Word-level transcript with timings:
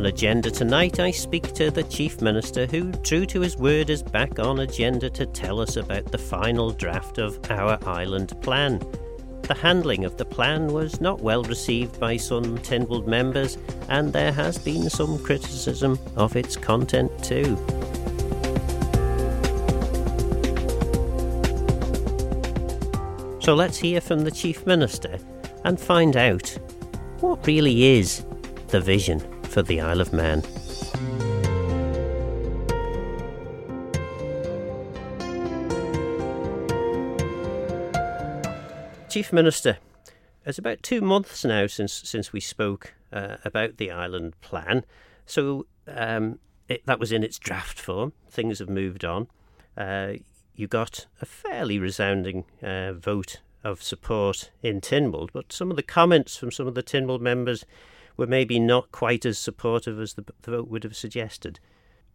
On 0.00 0.06
Agenda 0.06 0.50
tonight, 0.50 0.98
I 0.98 1.10
speak 1.10 1.52
to 1.52 1.70
the 1.70 1.82
Chief 1.82 2.22
Minister, 2.22 2.64
who, 2.64 2.90
true 2.90 3.26
to 3.26 3.42
his 3.42 3.58
word, 3.58 3.90
is 3.90 4.02
back 4.02 4.38
on 4.38 4.60
Agenda 4.60 5.10
to 5.10 5.26
tell 5.26 5.60
us 5.60 5.76
about 5.76 6.10
the 6.10 6.16
final 6.16 6.70
draft 6.70 7.18
of 7.18 7.38
our 7.50 7.78
island 7.86 8.32
plan. 8.40 8.80
The 9.42 9.52
handling 9.52 10.06
of 10.06 10.16
the 10.16 10.24
plan 10.24 10.68
was 10.68 11.02
not 11.02 11.20
well 11.20 11.42
received 11.42 12.00
by 12.00 12.16
some 12.16 12.56
Tynwald 12.60 13.06
members, 13.06 13.58
and 13.90 14.10
there 14.10 14.32
has 14.32 14.56
been 14.56 14.88
some 14.88 15.22
criticism 15.22 15.98
of 16.16 16.34
its 16.34 16.56
content 16.56 17.12
too. 17.22 17.58
So 23.42 23.54
let's 23.54 23.76
hear 23.76 24.00
from 24.00 24.24
the 24.24 24.32
Chief 24.34 24.64
Minister 24.64 25.18
and 25.64 25.78
find 25.78 26.16
out 26.16 26.58
what 27.20 27.46
really 27.46 27.84
is 27.98 28.24
the 28.68 28.80
vision 28.80 29.22
for 29.50 29.62
the 29.62 29.80
Isle 29.80 30.00
of 30.00 30.12
Man. 30.12 30.42
Chief 39.08 39.32
Minister, 39.32 39.78
it's 40.46 40.58
about 40.58 40.84
two 40.84 41.00
months 41.00 41.44
now 41.44 41.66
since 41.66 41.92
since 41.92 42.32
we 42.32 42.38
spoke 42.38 42.94
uh, 43.12 43.38
about 43.44 43.76
the 43.76 43.90
island 43.90 44.40
plan. 44.40 44.84
So 45.26 45.66
um, 45.88 46.38
it, 46.68 46.86
that 46.86 47.00
was 47.00 47.10
in 47.10 47.24
its 47.24 47.38
draft 47.38 47.80
form. 47.80 48.12
Things 48.30 48.60
have 48.60 48.68
moved 48.68 49.04
on. 49.04 49.26
Uh, 49.76 50.12
you 50.54 50.68
got 50.68 51.06
a 51.20 51.26
fairly 51.26 51.80
resounding 51.80 52.44
uh, 52.62 52.92
vote 52.92 53.40
of 53.64 53.82
support 53.82 54.52
in 54.62 54.80
Tynwald, 54.80 55.30
but 55.32 55.52
some 55.52 55.70
of 55.70 55.76
the 55.76 55.82
comments 55.82 56.36
from 56.36 56.52
some 56.52 56.68
of 56.68 56.74
the 56.76 56.82
Tynwald 56.82 57.20
members 57.20 57.64
were 58.20 58.26
maybe 58.26 58.60
not 58.60 58.92
quite 58.92 59.24
as 59.24 59.38
supportive 59.38 59.98
as 59.98 60.12
the, 60.12 60.24
the 60.42 60.50
vote 60.50 60.68
would 60.68 60.84
have 60.84 60.94
suggested. 60.94 61.58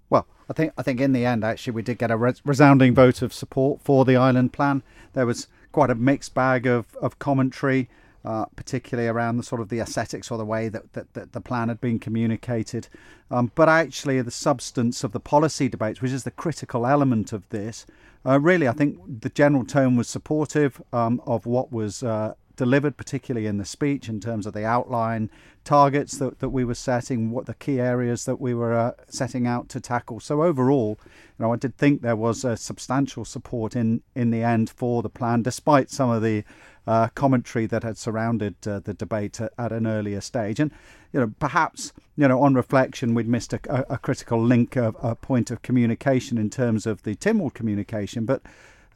Well, 0.08 0.28
I 0.48 0.54
think 0.54 0.72
I 0.78 0.84
think 0.84 1.02
in 1.02 1.14
the 1.14 1.26
end, 1.26 1.44
actually, 1.44 1.74
we 1.74 1.82
did 1.82 1.98
get 1.98 2.12
a 2.12 2.18
resounding 2.46 2.94
vote 2.94 3.24
of 3.24 3.34
support 3.34 3.82
for 3.82 4.06
the 4.06 4.16
island 4.16 4.54
plan. 4.54 4.84
There 5.14 5.26
was 5.26 5.48
quite 5.72 5.90
a 5.90 5.96
mixed 5.96 6.36
bag 6.36 6.68
of, 6.68 6.96
of 7.02 7.18
commentary, 7.18 7.90
uh, 8.24 8.46
particularly 8.56 9.10
around 9.10 9.38
the 9.38 9.44
sort 9.44 9.62
of 9.62 9.70
the 9.70 9.80
aesthetics 9.80 10.30
or 10.30 10.38
the 10.38 10.46
way 10.46 10.70
that, 10.70 10.94
that, 10.94 11.14
that 11.16 11.34
the 11.34 11.42
plan 11.42 11.70
had 11.70 11.82
been 11.82 11.98
communicated. 11.98 12.88
Um, 13.32 13.52
but 13.56 13.68
actually, 13.68 14.22
the 14.22 14.30
substance 14.30 15.04
of 15.04 15.12
the 15.12 15.20
policy 15.20 15.68
debates, 15.68 16.04
which 16.04 16.12
is 16.12 16.24
the 16.24 16.30
critical 16.30 16.86
element 16.86 17.34
of 17.34 17.50
this, 17.50 17.88
uh, 18.24 18.40
really, 18.40 18.68
I 18.68 18.74
think 18.74 19.00
the 19.22 19.30
general 19.30 19.66
tone 19.66 19.96
was 19.96 20.08
supportive 20.08 20.80
um, 20.94 21.20
of 21.26 21.48
what 21.48 21.72
was 21.72 22.04
uh, 22.04 22.36
delivered, 22.56 22.98
particularly 22.98 23.48
in 23.48 23.58
the 23.58 23.66
speech, 23.66 24.10
in 24.10 24.20
terms 24.20 24.46
of 24.46 24.54
the 24.54 24.66
outline, 24.66 25.30
targets 25.64 26.18
that, 26.20 26.40
that 26.40 26.50
we 26.50 26.64
were 26.64 26.76
setting, 26.76 27.32
what 27.32 27.46
the 27.48 27.54
key 27.56 27.80
areas 27.80 28.26
that 28.26 28.40
we 28.40 28.54
were 28.54 28.74
uh, 28.74 28.92
setting 29.08 29.48
out 29.48 29.68
to 29.70 29.80
tackle. 29.80 30.20
So 30.20 30.44
overall, 30.44 31.00
you 31.04 31.46
know, 31.46 31.54
I 31.54 31.58
did 31.58 31.78
think 31.78 32.02
there 32.02 32.16
was 32.16 32.46
a 32.46 32.56
substantial 32.56 33.26
support 33.26 33.76
in 33.76 34.02
in 34.16 34.32
the 34.32 34.44
end 34.44 34.70
for 34.70 35.02
the 35.02 35.10
plan, 35.10 35.42
despite 35.42 35.90
some 35.90 36.10
of 36.10 36.22
the 36.22 36.44
uh, 36.88 37.08
commentary 37.16 37.66
that 37.66 37.84
had 37.84 37.98
surrounded 37.98 38.56
uh, 38.68 38.80
the 38.80 38.94
debate 38.94 39.42
at, 39.42 39.52
at, 39.58 39.72
an 39.72 39.88
earlier 39.88 40.22
stage. 40.22 40.60
And 40.60 40.72
you 41.12 41.20
know, 41.20 41.34
perhaps 41.40 41.92
you 42.16 42.28
know, 42.28 42.42
on 42.42 42.54
reflection, 42.54 43.16
we'd 43.16 43.28
missed 43.28 43.54
a, 43.54 43.92
a, 43.92 43.98
critical 43.98 44.42
link, 44.42 44.76
a, 44.76 44.90
a 45.02 45.16
point 45.16 45.52
of 45.52 45.62
communication 45.62 46.38
in 46.38 46.50
terms 46.50 46.86
of 46.86 47.04
the 47.04 47.16
Tynwald 47.16 47.54
communication, 47.54 48.26
but. 48.26 48.42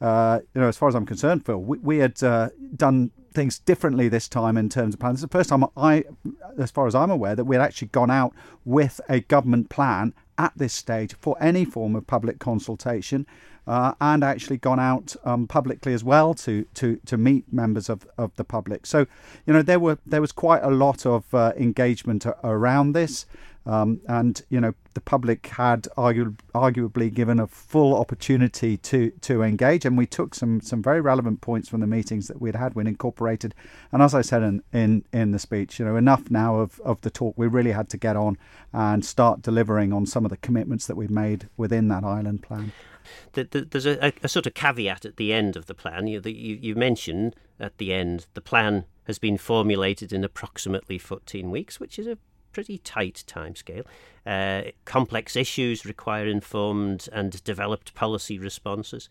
Uh, 0.00 0.40
you 0.54 0.60
know, 0.62 0.66
as 0.66 0.78
far 0.78 0.88
as 0.88 0.94
I'm 0.94 1.04
concerned, 1.04 1.44
Phil, 1.44 1.58
we, 1.58 1.76
we 1.76 1.98
had 1.98 2.22
uh, 2.22 2.48
done 2.74 3.10
things 3.32 3.58
differently 3.58 4.08
this 4.08 4.28
time 4.28 4.56
in 4.56 4.68
terms 4.68 4.94
of 4.94 5.00
plans. 5.00 5.22
It's 5.22 5.30
the 5.30 5.38
first 5.38 5.50
time 5.50 5.64
I, 5.76 6.04
as 6.58 6.70
far 6.70 6.86
as 6.86 6.94
I'm 6.94 7.10
aware, 7.10 7.36
that 7.36 7.44
we 7.44 7.56
had 7.56 7.62
actually 7.62 7.88
gone 7.88 8.10
out 8.10 8.32
with 8.64 9.00
a 9.08 9.20
government 9.20 9.68
plan 9.70 10.14
at 10.38 10.52
this 10.56 10.72
stage 10.72 11.14
for 11.20 11.36
any 11.40 11.64
form 11.64 11.96
of 11.96 12.06
public 12.06 12.38
consultation. 12.38 13.26
Uh, 13.66 13.92
and 14.00 14.24
actually 14.24 14.56
gone 14.56 14.80
out 14.80 15.14
um, 15.22 15.46
publicly 15.46 15.92
as 15.92 16.02
well 16.02 16.34
to, 16.34 16.64
to, 16.74 16.98
to 17.04 17.16
meet 17.16 17.44
members 17.52 17.88
of, 17.88 18.04
of 18.18 18.34
the 18.34 18.42
public. 18.42 18.84
So, 18.84 19.06
you 19.46 19.52
know, 19.52 19.62
there 19.62 19.78
were 19.78 19.98
there 20.04 20.20
was 20.20 20.32
quite 20.32 20.62
a 20.64 20.70
lot 20.70 21.06
of 21.06 21.32
uh, 21.32 21.52
engagement 21.56 22.26
around 22.42 22.94
this. 22.94 23.26
Um, 23.66 24.00
and 24.08 24.40
you 24.48 24.60
know 24.60 24.74
the 24.94 25.02
public 25.02 25.46
had 25.46 25.82
argu- 25.96 26.36
arguably 26.54 27.12
given 27.12 27.38
a 27.38 27.46
full 27.46 27.94
opportunity 27.94 28.76
to 28.78 29.10
to 29.10 29.42
engage, 29.42 29.84
and 29.84 29.98
we 29.98 30.06
took 30.06 30.34
some 30.34 30.60
some 30.60 30.82
very 30.82 31.00
relevant 31.00 31.40
points 31.42 31.68
from 31.68 31.80
the 31.80 31.86
meetings 31.86 32.26
that 32.28 32.40
we'd 32.40 32.56
had 32.56 32.74
when 32.74 32.86
incorporated. 32.86 33.54
And 33.92 34.02
as 34.02 34.14
I 34.14 34.22
said 34.22 34.42
in 34.42 34.62
in, 34.72 35.04
in 35.12 35.32
the 35.32 35.38
speech, 35.38 35.78
you 35.78 35.84
know 35.84 35.96
enough 35.96 36.30
now 36.30 36.56
of, 36.56 36.80
of 36.80 37.00
the 37.02 37.10
talk. 37.10 37.34
We 37.36 37.46
really 37.46 37.72
had 37.72 37.88
to 37.90 37.98
get 37.98 38.16
on 38.16 38.38
and 38.72 39.04
start 39.04 39.42
delivering 39.42 39.92
on 39.92 40.06
some 40.06 40.24
of 40.24 40.30
the 40.30 40.38
commitments 40.38 40.86
that 40.86 40.96
we've 40.96 41.10
made 41.10 41.48
within 41.56 41.88
that 41.88 42.04
island 42.04 42.42
plan. 42.42 42.72
There's 43.32 43.86
a, 43.86 44.12
a 44.22 44.28
sort 44.28 44.46
of 44.46 44.54
caveat 44.54 45.04
at 45.04 45.16
the 45.16 45.32
end 45.32 45.56
of 45.56 45.66
the 45.66 45.74
plan. 45.74 46.06
You, 46.06 46.20
you, 46.24 46.58
you 46.60 46.74
mentioned 46.74 47.34
at 47.58 47.78
the 47.78 47.92
end 47.92 48.26
the 48.34 48.40
plan 48.40 48.84
has 49.04 49.18
been 49.18 49.36
formulated 49.36 50.12
in 50.12 50.22
approximately 50.22 50.98
14 50.98 51.50
weeks, 51.50 51.80
which 51.80 51.98
is 51.98 52.06
a 52.06 52.18
pretty 52.52 52.78
tight 52.78 53.24
timescale. 53.26 53.84
Uh, 54.26 54.70
complex 54.84 55.36
issues 55.36 55.84
require 55.84 56.26
informed 56.26 57.08
and 57.12 57.42
developed 57.44 57.94
policy 57.94 58.38
responses. 58.38 59.08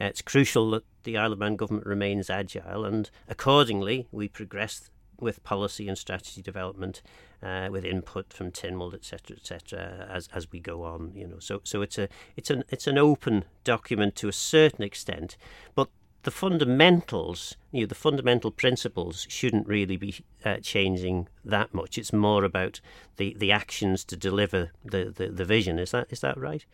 Uh, 0.00 0.06
it's 0.06 0.22
crucial 0.22 0.70
that 0.70 0.84
the 1.04 1.16
Isle 1.16 1.32
of 1.32 1.38
Man 1.38 1.56
government 1.56 1.86
remains 1.86 2.30
agile, 2.30 2.84
and 2.84 3.10
accordingly, 3.28 4.06
we 4.12 4.28
progress 4.28 4.90
with 5.18 5.42
policy 5.44 5.88
and 5.88 5.98
strategy 5.98 6.40
development, 6.40 7.02
uh, 7.42 7.68
with 7.70 7.84
input 7.84 8.32
from 8.32 8.50
Tynwald, 8.50 8.94
etc., 8.94 9.36
etc., 9.36 10.08
as 10.10 10.28
as 10.32 10.50
we 10.50 10.60
go 10.60 10.82
on. 10.84 11.12
You 11.14 11.26
know, 11.26 11.38
so 11.38 11.60
so 11.64 11.82
it's 11.82 11.98
a 11.98 12.08
it's 12.36 12.50
an 12.50 12.64
it's 12.68 12.86
an 12.86 12.98
open 12.98 13.44
document 13.64 14.16
to 14.16 14.28
a 14.28 14.32
certain 14.32 14.84
extent, 14.84 15.36
but 15.74 15.88
the 16.22 16.30
fundamentals, 16.30 17.56
you 17.72 17.80
know, 17.80 17.86
the 17.86 17.94
fundamental 17.94 18.50
principles 18.50 19.26
shouldn't 19.28 19.66
really 19.66 19.96
be 19.96 20.14
uh, 20.44 20.56
changing 20.56 21.28
that 21.44 21.72
much. 21.72 21.96
It's 21.96 22.12
more 22.12 22.44
about 22.44 22.80
the, 23.16 23.34
the 23.38 23.52
actions 23.52 24.04
to 24.04 24.16
deliver 24.16 24.70
the, 24.84 25.12
the, 25.16 25.28
the 25.28 25.44
vision. 25.44 25.78
Is 25.78 25.92
that 25.92 26.06
is 26.10 26.20
that 26.20 26.38
right? 26.38 26.64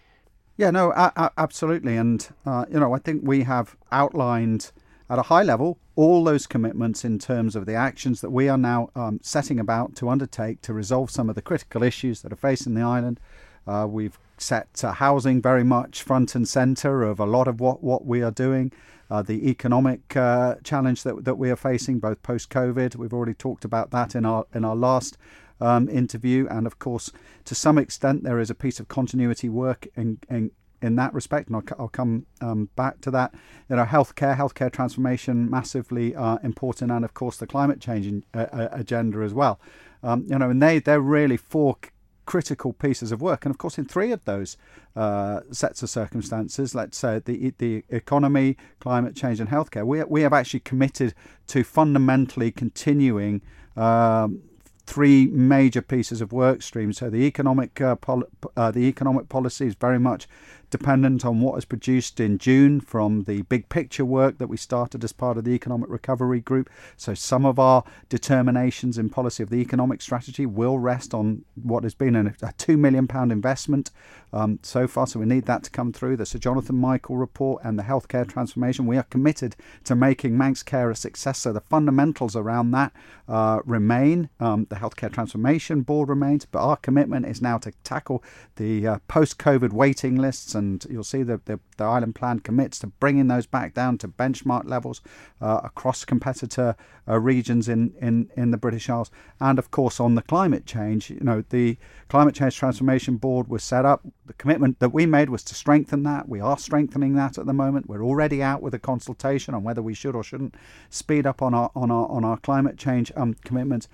Yeah, 0.56 0.70
no, 0.70 0.92
absolutely. 1.36 1.96
And 1.96 2.26
uh, 2.46 2.64
you 2.70 2.80
know, 2.80 2.94
I 2.94 2.98
think 2.98 3.22
we 3.24 3.42
have 3.42 3.76
outlined 3.92 4.72
at 5.08 5.18
a 5.18 5.22
high 5.22 5.42
level 5.42 5.78
all 5.94 6.24
those 6.24 6.46
commitments 6.46 7.04
in 7.04 7.18
terms 7.18 7.56
of 7.56 7.64
the 7.66 7.74
actions 7.74 8.20
that 8.20 8.30
we 8.30 8.48
are 8.48 8.58
now 8.58 8.90
um, 8.94 9.18
setting 9.22 9.58
about 9.58 9.96
to 9.96 10.08
undertake 10.08 10.60
to 10.62 10.74
resolve 10.74 11.10
some 11.10 11.28
of 11.28 11.34
the 11.34 11.42
critical 11.42 11.82
issues 11.82 12.20
that 12.22 12.32
are 12.32 12.36
facing 12.36 12.74
the 12.74 12.82
island. 12.82 13.18
Uh, 13.66 13.87
we've 13.88 14.19
set 14.38 14.84
uh, 14.84 14.93
housing 14.93 15.41
very 15.41 15.65
much 15.65 16.03
front 16.03 16.34
and 16.34 16.47
centre 16.47 17.03
of 17.03 17.19
a 17.19 17.27
lot 17.27 17.49
of 17.49 17.60
what, 17.60 17.82
what 17.82 18.04
we 18.04 18.22
are 18.22 18.31
doing 18.31 18.71
uh, 19.10 19.22
the 19.22 19.49
economic 19.49 20.16
uh, 20.16 20.56
challenge 20.65 21.03
that, 21.04 21.25
that 21.25 21.37
we 21.37 21.50
are 21.50 21.56
facing, 21.56 21.99
both 21.99 22.22
post 22.22 22.50
COVID. 22.50 22.97
We've 22.97 23.12
already 23.12 23.34
talked 23.34 23.65
about 23.65 23.91
that 23.93 24.15
in 24.15 24.25
our 24.25 24.47
in 24.53 24.65
our 24.65 24.77
last 24.77 25.16
um, 25.60 25.88
interview, 25.88 26.47
and 26.50 26.66
of 26.66 26.78
course, 26.78 27.12
to 27.44 27.54
some 27.54 27.78
extent, 27.78 28.25
there 28.25 28.41
is 28.41 28.50
a 28.50 28.54
piece 28.54 28.81
of 28.81 28.88
continuity 28.88 29.49
work 29.49 29.87
in, 29.97 30.19
in 30.28 30.50
in 30.83 30.97
that 30.97 31.15
respect, 31.15 31.48
and 31.48 31.56
I'll, 31.56 31.62
I'll 31.78 31.88
come 31.88 32.27
um, 32.41 32.69
back 32.77 33.00
to 33.03 33.10
that. 33.12 33.33
You 33.69 33.77
know, 33.77 33.84
healthcare, 33.84 34.37
healthcare 34.37 34.72
transformation, 34.72 35.48
massively 35.48 36.15
uh, 36.15 36.38
important, 36.43 36.91
and 36.91 37.04
of 37.04 37.15
course 37.15 37.37
the 37.37 37.47
climate 37.47 37.81
change 37.81 38.06
in, 38.06 38.25
uh, 38.34 38.47
uh 38.53 38.69
agenda 38.72 39.21
as 39.21 39.33
well. 39.33 39.60
Um, 40.03 40.27
you 40.28 40.38
know, 40.38 40.50
and 40.50 40.60
they 40.60 40.81
they're 40.81 41.00
really 41.00 41.37
four 41.37 41.77
critical 42.26 42.72
pieces 42.72 43.12
of 43.12 43.22
work. 43.22 43.44
And 43.47 43.54
of 43.54 43.59
course, 43.59 43.78
in 43.78 43.87
three 43.87 44.12
of 44.12 44.25
those 44.25 44.56
uh, 44.94 45.41
sets 45.50 45.82
of 45.82 45.91
circumstances, 45.91 46.75
let's 46.75 46.98
say 46.98 47.20
the 47.25 47.54
the 47.59 47.84
economy, 47.88 48.56
climate 48.81 49.16
change, 49.16 49.41
and 49.41 49.48
healthcare, 49.48 49.84
we 49.84 50.04
we 50.04 50.22
have 50.22 50.32
actually 50.32 50.60
committed 50.60 51.15
to 51.48 51.65
fundamentally 51.65 52.50
continuing. 52.50 53.41
Um, 53.77 54.42
three 54.86 55.27
major 55.27 55.83
pieces 55.83 56.21
of 56.21 56.33
work 56.33 56.62
streams. 56.62 56.98
So 56.98 57.10
the 57.10 57.24
economic 57.27 57.80
uh, 57.80 57.97
pol- 57.97 58.28
uh, 58.56 58.71
the 58.71 58.84
economic 58.84 59.28
policy 59.28 59.66
is 59.66 59.74
very 59.74 59.98
much 59.98 60.28
dependent 60.71 61.24
on 61.24 61.41
what 61.41 61.57
is 61.59 61.65
produced 61.65 62.21
in 62.21 62.39
June 62.39 62.80
from 62.80 63.24
the 63.24 63.42
big 63.42 63.68
picture 63.68 64.04
work 64.04 64.39
that 64.39 64.48
we 64.48 64.57
started 64.57 65.04
as 65.04 65.13
part 65.13 65.39
of 65.39 65.45
the 65.45 65.53
Economic 65.53 65.89
Recovery 65.89 66.41
Group. 66.41 66.68
So, 66.97 67.15
some 67.15 67.45
of 67.45 67.59
our 67.59 67.84
determinations 68.09 68.98
in 68.98 69.09
policy 69.09 69.42
of 69.42 69.51
the 69.51 69.57
economic 69.57 70.03
strategy 70.03 70.47
will 70.47 70.78
rest 70.78 71.15
on 71.15 71.45
what 71.63 71.84
has 71.84 71.95
been 71.95 72.16
a 72.16 72.22
£2 72.22 72.78
million 72.78 73.09
investment 73.30 73.91
um, 74.33 74.59
so 74.63 74.86
far. 74.89 75.07
So, 75.07 75.21
we 75.21 75.27
need 75.27 75.47
that 75.47 75.63
to 75.65 75.71
come 75.71 75.92
through. 75.92 76.16
The 76.16 76.27
Sir 76.27 76.39
Jonathan 76.39 76.77
Michael 76.77 77.16
report 77.16 77.62
and 77.65 77.78
the 77.78 77.84
healthcare 77.84 78.27
transformation. 78.28 78.86
We 78.86 78.97
are 78.97 79.04
committed 79.04 79.57
to 79.84 79.95
making 79.95 80.36
Manx 80.36 80.62
Care 80.62 80.91
a 80.91 80.97
success. 80.97 81.39
So, 81.39 81.53
the 81.53 81.60
fundamentals 81.60 82.36
around 82.36 82.72
that 82.72 82.92
uh, 83.28 83.60
remain. 83.65 84.28
Um, 84.41 84.66
the 84.69 84.77
Healthcare 84.77 85.12
Transformation 85.12 85.83
Board 85.83 86.09
remains, 86.09 86.45
but 86.45 86.60
our 86.60 86.77
commitment 86.77 87.27
is 87.27 87.42
now 87.42 87.59
to 87.59 87.72
tackle 87.84 88.22
the 88.57 88.86
uh, 88.86 88.98
post 89.09 89.39
COVID 89.39 89.72
waiting 89.72 90.16
lists 90.16 90.54
and 90.56 90.84
you'll 90.91 91.04
see 91.04 91.22
that 91.22 91.47
the, 91.47 91.60
the 91.76 91.84
island 91.84 92.14
plan 92.14 92.41
commits 92.41 92.78
to 92.80 92.88
bringing 92.88 93.28
those 93.28 93.47
back 93.47 93.74
down 93.74 93.98
to 93.98 94.08
benchmark 94.08 94.68
levels 94.68 95.00
uh, 95.41 95.60
across 95.62 96.04
competitor 96.04 96.74
uh, 97.08 97.20
regions 97.20 97.68
in, 97.68 97.94
in, 98.00 98.30
in 98.36 98.50
the 98.50 98.56
British 98.56 98.88
Isles. 98.91 99.10
And 99.41 99.58
of 99.58 99.70
course, 99.70 100.00
on 100.00 100.16
the 100.16 100.22
climate 100.22 100.66
change, 100.66 101.10
you 101.10 101.20
know, 101.20 101.44
the 101.50 101.76
Climate 102.08 102.34
Change 102.34 102.56
Transformation 102.56 103.16
Board 103.16 103.48
was 103.48 103.62
set 103.62 103.84
up. 103.84 104.03
The 104.26 104.32
commitment 104.34 104.78
that 104.80 104.91
we 104.91 105.06
made 105.06 105.30
was 105.30 105.42
to 105.44 105.54
strengthen 105.54 106.03
that. 106.04 106.28
We 106.28 106.41
are 106.41 106.59
strengthening 106.59 107.14
that 107.14 107.38
at 107.38 107.47
the 107.47 107.52
moment. 107.52 107.88
We're 107.88 108.04
already 108.04 108.42
out 108.42 108.62
with 108.62 108.74
a 108.74 108.78
consultation 108.78 109.54
on 109.54 109.64
whether 109.64 109.82
we 109.82 109.94
should 109.94 110.14
or 110.14 110.24
shouldn't 110.24 110.56
speed 110.91 111.26
up 111.26 111.42
on 111.42 111.54
our 111.54 111.70
on 111.74 111.91
our 111.91 112.09
on 112.09 112.24
our 112.24 112.36
climate 112.38 112.78
change 112.78 113.12
um, 113.16 113.34
commitments. 113.44 113.88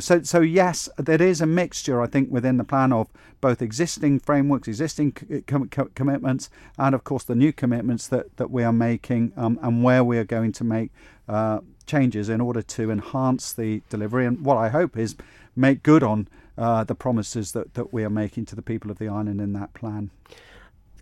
So, 0.00 0.22
so 0.22 0.40
yes, 0.40 0.88
there 0.98 1.22
is 1.22 1.40
a 1.40 1.46
mixture, 1.46 2.02
I 2.02 2.06
think, 2.06 2.30
within 2.30 2.58
the 2.58 2.64
plan 2.64 2.92
of 2.92 3.08
both 3.40 3.62
existing 3.62 4.20
frameworks, 4.20 4.68
existing 4.68 5.12
com- 5.46 5.68
com- 5.68 5.90
commitments, 5.94 6.50
and 6.76 6.94
of 6.94 7.04
course 7.04 7.24
the 7.24 7.34
new 7.34 7.52
commitments 7.52 8.06
that, 8.08 8.36
that 8.36 8.50
we 8.50 8.64
are 8.64 8.72
making 8.72 9.32
um, 9.36 9.58
and 9.62 9.82
where 9.82 10.04
we 10.04 10.18
are 10.18 10.24
going 10.24 10.52
to 10.52 10.64
make 10.64 10.90
uh, 11.26 11.60
changes 11.86 12.28
in 12.28 12.40
order 12.42 12.60
to 12.60 12.90
enhance 12.90 13.52
the 13.52 13.80
delivery. 13.88 14.26
And 14.26 14.44
what 14.44 14.58
I 14.58 14.68
hope 14.68 14.98
is 14.98 15.16
make 15.56 15.82
good 15.82 16.02
on 16.02 16.28
uh, 16.58 16.84
the 16.84 16.94
promises 16.94 17.52
that, 17.52 17.72
that 17.74 17.92
we 17.92 18.04
are 18.04 18.10
making 18.10 18.44
to 18.46 18.56
the 18.56 18.62
people 18.62 18.90
of 18.90 18.98
the 18.98 19.08
island 19.08 19.40
in 19.40 19.54
that 19.54 19.72
plan. 19.72 20.10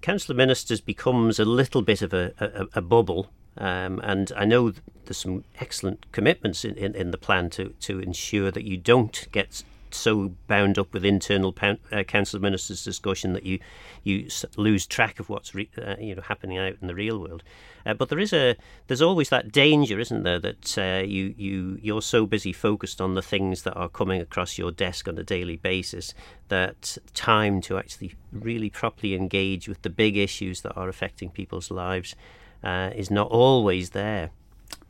Council 0.01 0.33
of 0.33 0.37
Ministers 0.37 0.81
becomes 0.81 1.41
a 1.41 1.45
little 1.45 1.83
bit 1.83 2.03
of 2.03 2.15
a, 2.15 2.33
a, 2.39 2.79
a 2.79 2.83
bubble 2.83 3.31
um, 3.59 4.01
and 4.03 4.33
I 4.37 4.45
know 4.45 4.73
there's 5.07 5.19
some 5.19 5.45
excellent 5.61 6.11
commitments 6.13 6.65
in, 6.65 6.77
in, 6.77 6.95
in, 6.95 7.11
the 7.11 7.19
plan 7.19 7.49
to, 7.51 7.71
to 7.81 8.01
ensure 8.01 8.51
that 8.51 8.65
you 8.65 8.77
don't 8.77 9.27
get 9.33 9.63
so 9.91 10.33
bound 10.47 10.79
up 10.79 10.93
with 10.93 11.05
internal 11.05 11.53
pound, 11.53 11.79
uh, 11.93 12.03
council 12.03 12.41
ministers 12.41 12.85
discussion 12.85 13.33
that 13.33 13.45
you 13.45 13.59
you 14.03 14.29
lose 14.57 14.87
track 14.87 15.19
of 15.19 15.29
what's 15.29 15.55
re, 15.55 15.69
uh, 15.79 15.95
you 15.99 16.15
know 16.15 16.23
happening 16.23 16.59
out 16.59 16.75
in 16.81 16.87
the 16.87 16.95
real 16.95 17.19
world. 17.19 17.43
Uh, 17.85 17.95
but 17.95 18.09
there 18.09 18.19
is 18.19 18.33
a 18.33 18.57
there's 18.89 19.03
always 19.03 19.29
that 19.31 19.53
danger, 19.53 19.99
isn't 19.99 20.23
there, 20.23 20.39
that 20.39 20.79
uh, 20.79 21.05
you 21.05 21.35
you 21.37 21.79
you're 21.81 22.03
so 22.03 22.27
busy 22.27 22.53
focused 22.53 23.01
on 23.01 23.15
the 23.15 23.23
things 23.23 23.63
that 23.63 23.75
are 23.75 23.89
coming 23.89 24.21
across 24.21 24.59
your 24.59 24.71
desk 24.71 25.09
on 25.09 25.19
a 25.19 25.25
daily 25.25 25.57
basis 25.57 26.15
that 26.49 26.99
time 27.15 27.61
to 27.61 27.79
actually 27.79 28.15
really 28.33 28.71
properly 28.71 29.15
engage 29.15 29.69
with 29.69 29.83
the 29.83 29.91
big 29.91 30.17
issues 30.17 30.61
that 30.61 30.77
are 30.77 30.89
affecting 30.89 31.31
people's 31.31 31.71
lives 31.71 32.15
uh, 32.63 32.91
is 32.95 33.11
not 33.11 33.29
always 33.31 33.91
there. 33.91 34.31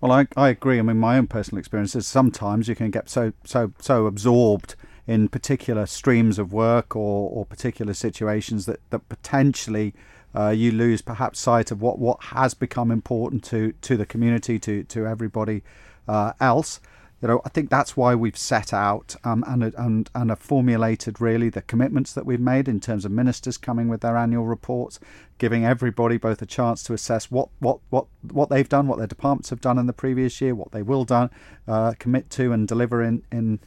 Well, 0.00 0.12
I, 0.12 0.26
I 0.36 0.48
agree. 0.50 0.78
I 0.78 0.82
mean, 0.82 0.98
my 0.98 1.16
own 1.16 1.26
personal 1.26 1.58
experience 1.58 1.96
is 1.96 2.06
sometimes 2.06 2.68
you 2.68 2.74
can 2.74 2.90
get 2.90 3.08
so 3.08 3.32
so 3.44 3.72
so 3.80 4.06
absorbed 4.06 4.74
in 5.06 5.28
particular 5.28 5.86
streams 5.86 6.38
of 6.38 6.52
work 6.52 6.94
or, 6.96 7.30
or 7.30 7.46
particular 7.46 7.94
situations 7.94 8.66
that 8.66 8.80
that 8.90 9.08
potentially 9.08 9.94
uh, 10.34 10.50
you 10.50 10.70
lose 10.70 11.00
perhaps 11.00 11.40
sight 11.40 11.70
of 11.70 11.80
what, 11.80 11.98
what 11.98 12.22
has 12.24 12.52
become 12.52 12.90
important 12.90 13.42
to, 13.44 13.72
to 13.80 13.96
the 13.96 14.04
community, 14.04 14.58
to 14.58 14.84
to 14.84 15.06
everybody 15.06 15.62
uh, 16.06 16.32
else 16.40 16.80
you 17.26 17.32
know, 17.32 17.42
I 17.44 17.48
think 17.48 17.70
that's 17.70 17.96
why 17.96 18.14
we've 18.14 18.38
set 18.38 18.72
out 18.72 19.16
um, 19.24 19.42
and, 19.48 19.74
and 19.76 20.08
and 20.14 20.30
have 20.30 20.38
formulated 20.38 21.20
really 21.20 21.48
the 21.48 21.62
commitments 21.62 22.12
that 22.12 22.24
we've 22.24 22.38
made 22.38 22.68
in 22.68 22.78
terms 22.78 23.04
of 23.04 23.10
ministers 23.10 23.58
coming 23.58 23.88
with 23.88 24.00
their 24.00 24.16
annual 24.16 24.46
reports, 24.46 25.00
giving 25.38 25.64
everybody 25.64 26.18
both 26.18 26.40
a 26.40 26.46
chance 26.46 26.84
to 26.84 26.92
assess 26.92 27.28
what 27.28 27.48
what 27.58 27.80
what 27.90 28.06
what 28.30 28.48
they've 28.48 28.68
done, 28.68 28.86
what 28.86 28.98
their 28.98 29.08
departments 29.08 29.50
have 29.50 29.60
done 29.60 29.76
in 29.76 29.86
the 29.86 29.92
previous 29.92 30.40
year, 30.40 30.54
what 30.54 30.70
they 30.70 30.82
will 30.82 31.04
done, 31.04 31.30
uh, 31.66 31.94
commit 31.98 32.30
to 32.30 32.52
and 32.52 32.68
deliver 32.68 33.02
in 33.02 33.24
in 33.32 33.58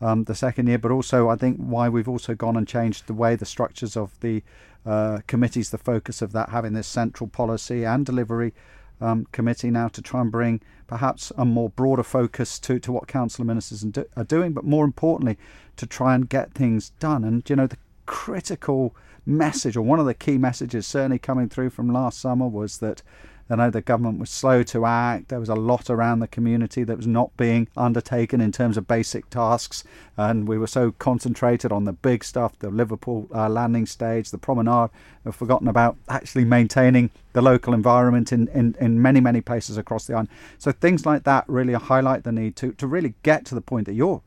um, 0.00 0.22
the 0.22 0.34
second 0.36 0.68
year, 0.68 0.78
but 0.78 0.92
also 0.92 1.28
I 1.28 1.34
think 1.34 1.56
why 1.56 1.88
we've 1.88 2.08
also 2.08 2.36
gone 2.36 2.56
and 2.56 2.68
changed 2.68 3.08
the 3.08 3.14
way 3.14 3.34
the 3.34 3.44
structures 3.44 3.96
of 3.96 4.12
the 4.20 4.44
uh, 4.86 5.22
committees, 5.26 5.70
the 5.70 5.78
focus 5.78 6.22
of 6.22 6.30
that 6.34 6.50
having 6.50 6.74
this 6.74 6.86
central 6.86 7.26
policy 7.26 7.84
and 7.84 8.06
delivery 8.06 8.54
um, 9.00 9.26
committee 9.32 9.70
now 9.70 9.88
to 9.88 10.02
try 10.02 10.20
and 10.20 10.30
bring 10.30 10.60
perhaps 10.86 11.32
a 11.36 11.44
more 11.44 11.70
broader 11.70 12.02
focus 12.02 12.58
to, 12.60 12.78
to 12.80 12.92
what 12.92 13.06
council 13.06 13.44
ministers 13.44 13.84
are 14.16 14.24
doing, 14.24 14.52
but 14.52 14.64
more 14.64 14.84
importantly, 14.84 15.36
to 15.76 15.86
try 15.86 16.14
and 16.14 16.28
get 16.28 16.52
things 16.52 16.90
done. 16.98 17.24
And, 17.24 17.48
you 17.48 17.56
know, 17.56 17.66
the 17.66 17.76
critical 18.06 18.96
message, 19.26 19.76
or 19.76 19.82
one 19.82 20.00
of 20.00 20.06
the 20.06 20.14
key 20.14 20.38
messages 20.38 20.86
certainly 20.86 21.18
coming 21.18 21.48
through 21.48 21.70
from 21.70 21.92
last 21.92 22.18
summer, 22.18 22.48
was 22.48 22.78
that 22.78 23.02
I 23.50 23.56
know 23.56 23.70
the 23.70 23.80
government 23.80 24.18
was 24.18 24.30
slow 24.30 24.62
to 24.64 24.84
act. 24.84 25.28
There 25.28 25.40
was 25.40 25.48
a 25.48 25.54
lot 25.54 25.88
around 25.88 26.20
the 26.20 26.28
community 26.28 26.84
that 26.84 26.96
was 26.96 27.06
not 27.06 27.34
being 27.36 27.68
undertaken 27.76 28.40
in 28.40 28.52
terms 28.52 28.76
of 28.76 28.86
basic 28.86 29.30
tasks, 29.30 29.84
and 30.16 30.46
we 30.46 30.58
were 30.58 30.66
so 30.66 30.92
concentrated 30.92 31.72
on 31.72 31.84
the 31.84 31.92
big 31.92 32.24
stuff, 32.24 32.58
the 32.58 32.70
Liverpool 32.70 33.28
uh, 33.34 33.48
landing 33.48 33.86
stage, 33.86 34.30
the 34.30 34.38
promenade, 34.38 34.90
we've 35.24 35.34
forgotten 35.34 35.68
about 35.68 35.96
actually 36.08 36.44
maintaining 36.44 37.10
the 37.32 37.42
local 37.42 37.72
environment 37.72 38.32
in, 38.32 38.48
in, 38.48 38.76
in 38.80 39.00
many, 39.00 39.20
many 39.20 39.40
places 39.40 39.78
across 39.78 40.06
the 40.06 40.14
island. 40.14 40.28
So 40.58 40.72
things 40.72 41.06
like 41.06 41.24
that 41.24 41.44
really 41.48 41.74
highlight 41.74 42.24
the 42.24 42.32
need 42.32 42.56
to, 42.56 42.72
to 42.72 42.86
really 42.86 43.14
get 43.22 43.44
to 43.46 43.54
the 43.54 43.60
point 43.60 43.86
that 43.86 43.94
you're 43.94 44.22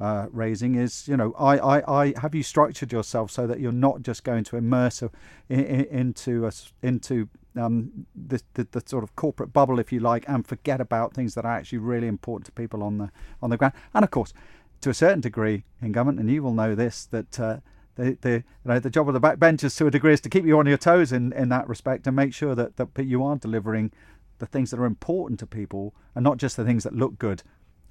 uh, 0.00 0.26
raising 0.30 0.74
is, 0.74 1.08
you 1.08 1.16
know, 1.16 1.32
I, 1.38 1.58
I, 1.58 2.02
I 2.02 2.14
have 2.20 2.34
you 2.34 2.42
structured 2.42 2.92
yourself 2.92 3.30
so 3.30 3.46
that 3.46 3.60
you're 3.60 3.72
not 3.72 4.02
just 4.02 4.24
going 4.24 4.44
to 4.44 4.56
immerse 4.56 5.02
in, 5.02 5.10
in, 5.48 5.84
into 5.86 6.46
a, 6.46 6.52
into 6.82 7.28
um, 7.56 8.06
the, 8.14 8.42
the, 8.54 8.66
the 8.70 8.82
sort 8.86 9.04
of 9.04 9.16
corporate 9.16 9.52
bubble, 9.52 9.78
if 9.78 9.92
you 9.92 10.00
like, 10.00 10.24
and 10.28 10.46
forget 10.46 10.80
about 10.80 11.14
things 11.14 11.34
that 11.34 11.44
are 11.44 11.52
actually 11.52 11.78
really 11.78 12.06
important 12.06 12.46
to 12.46 12.52
people 12.52 12.82
on 12.82 12.98
the 12.98 13.10
on 13.42 13.50
the 13.50 13.56
ground. 13.56 13.74
And 13.94 14.04
of 14.04 14.10
course, 14.10 14.32
to 14.80 14.90
a 14.90 14.94
certain 14.94 15.20
degree 15.20 15.64
in 15.80 15.92
government, 15.92 16.20
and 16.20 16.30
you 16.30 16.42
will 16.42 16.54
know 16.54 16.74
this 16.74 17.06
that. 17.06 17.40
Uh, 17.40 17.58
the, 17.96 18.18
the, 18.20 18.30
you 18.30 18.44
know, 18.66 18.78
the 18.78 18.90
job 18.90 19.08
of 19.08 19.14
the 19.14 19.20
backbenchers 19.20 19.74
to 19.78 19.86
a 19.86 19.90
degree 19.90 20.12
is 20.12 20.20
to 20.20 20.28
keep 20.28 20.44
you 20.44 20.58
on 20.58 20.66
your 20.66 20.76
toes 20.76 21.12
in, 21.12 21.32
in 21.32 21.48
that 21.48 21.66
respect 21.66 22.06
and 22.06 22.14
make 22.14 22.34
sure 22.34 22.54
that, 22.54 22.76
that 22.76 22.90
you 22.98 23.24
are 23.24 23.36
delivering 23.36 23.90
the 24.38 24.44
things 24.44 24.70
that 24.70 24.78
are 24.78 24.84
important 24.84 25.40
to 25.40 25.46
people 25.46 25.94
and 26.14 26.22
not 26.22 26.36
just 26.36 26.58
the 26.58 26.64
things 26.64 26.84
that 26.84 26.94
look 26.94 27.18
good 27.18 27.42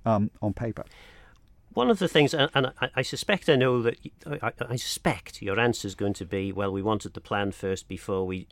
um, 0.06 0.30
on 0.42 0.54
paper. 0.54 0.84
One 1.74 1.90
of 1.90 2.00
the 2.00 2.08
things, 2.08 2.34
and, 2.34 2.72
I, 2.80 3.02
suspect 3.02 3.50
I 3.50 3.58
know 3.58 3.82
that, 3.82 3.98
I, 4.42 4.78
suspect 4.78 5.42
your 5.42 5.60
answer 5.60 5.86
is 5.86 5.94
going 5.94 6.14
to 6.14 6.26
be, 6.26 6.54
well, 6.54 6.72
we 6.72 6.82
wanted 6.82 7.16
the 7.16 7.20
plan 7.20 7.52
first 7.52 7.90
before 7.90 8.26
we 8.26 8.48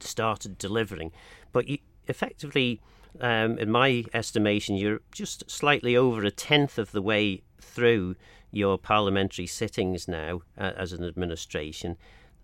started 0.00 0.58
delivering. 0.58 1.12
But 1.52 1.68
you, 1.68 1.78
effectively, 2.06 2.80
um, 3.20 3.58
in 3.58 3.70
my 3.70 4.04
estimation, 4.12 4.76
you're 4.76 5.00
just 5.12 5.48
slightly 5.50 5.96
over 5.96 6.24
a 6.24 6.30
tenth 6.30 6.78
of 6.78 6.92
the 6.92 7.02
way 7.02 7.42
through 7.60 8.16
your 8.50 8.78
parliamentary 8.78 9.46
sittings 9.46 10.06
now 10.06 10.42
uh, 10.58 10.72
as 10.76 10.92
an 10.92 11.04
administration. 11.04 11.96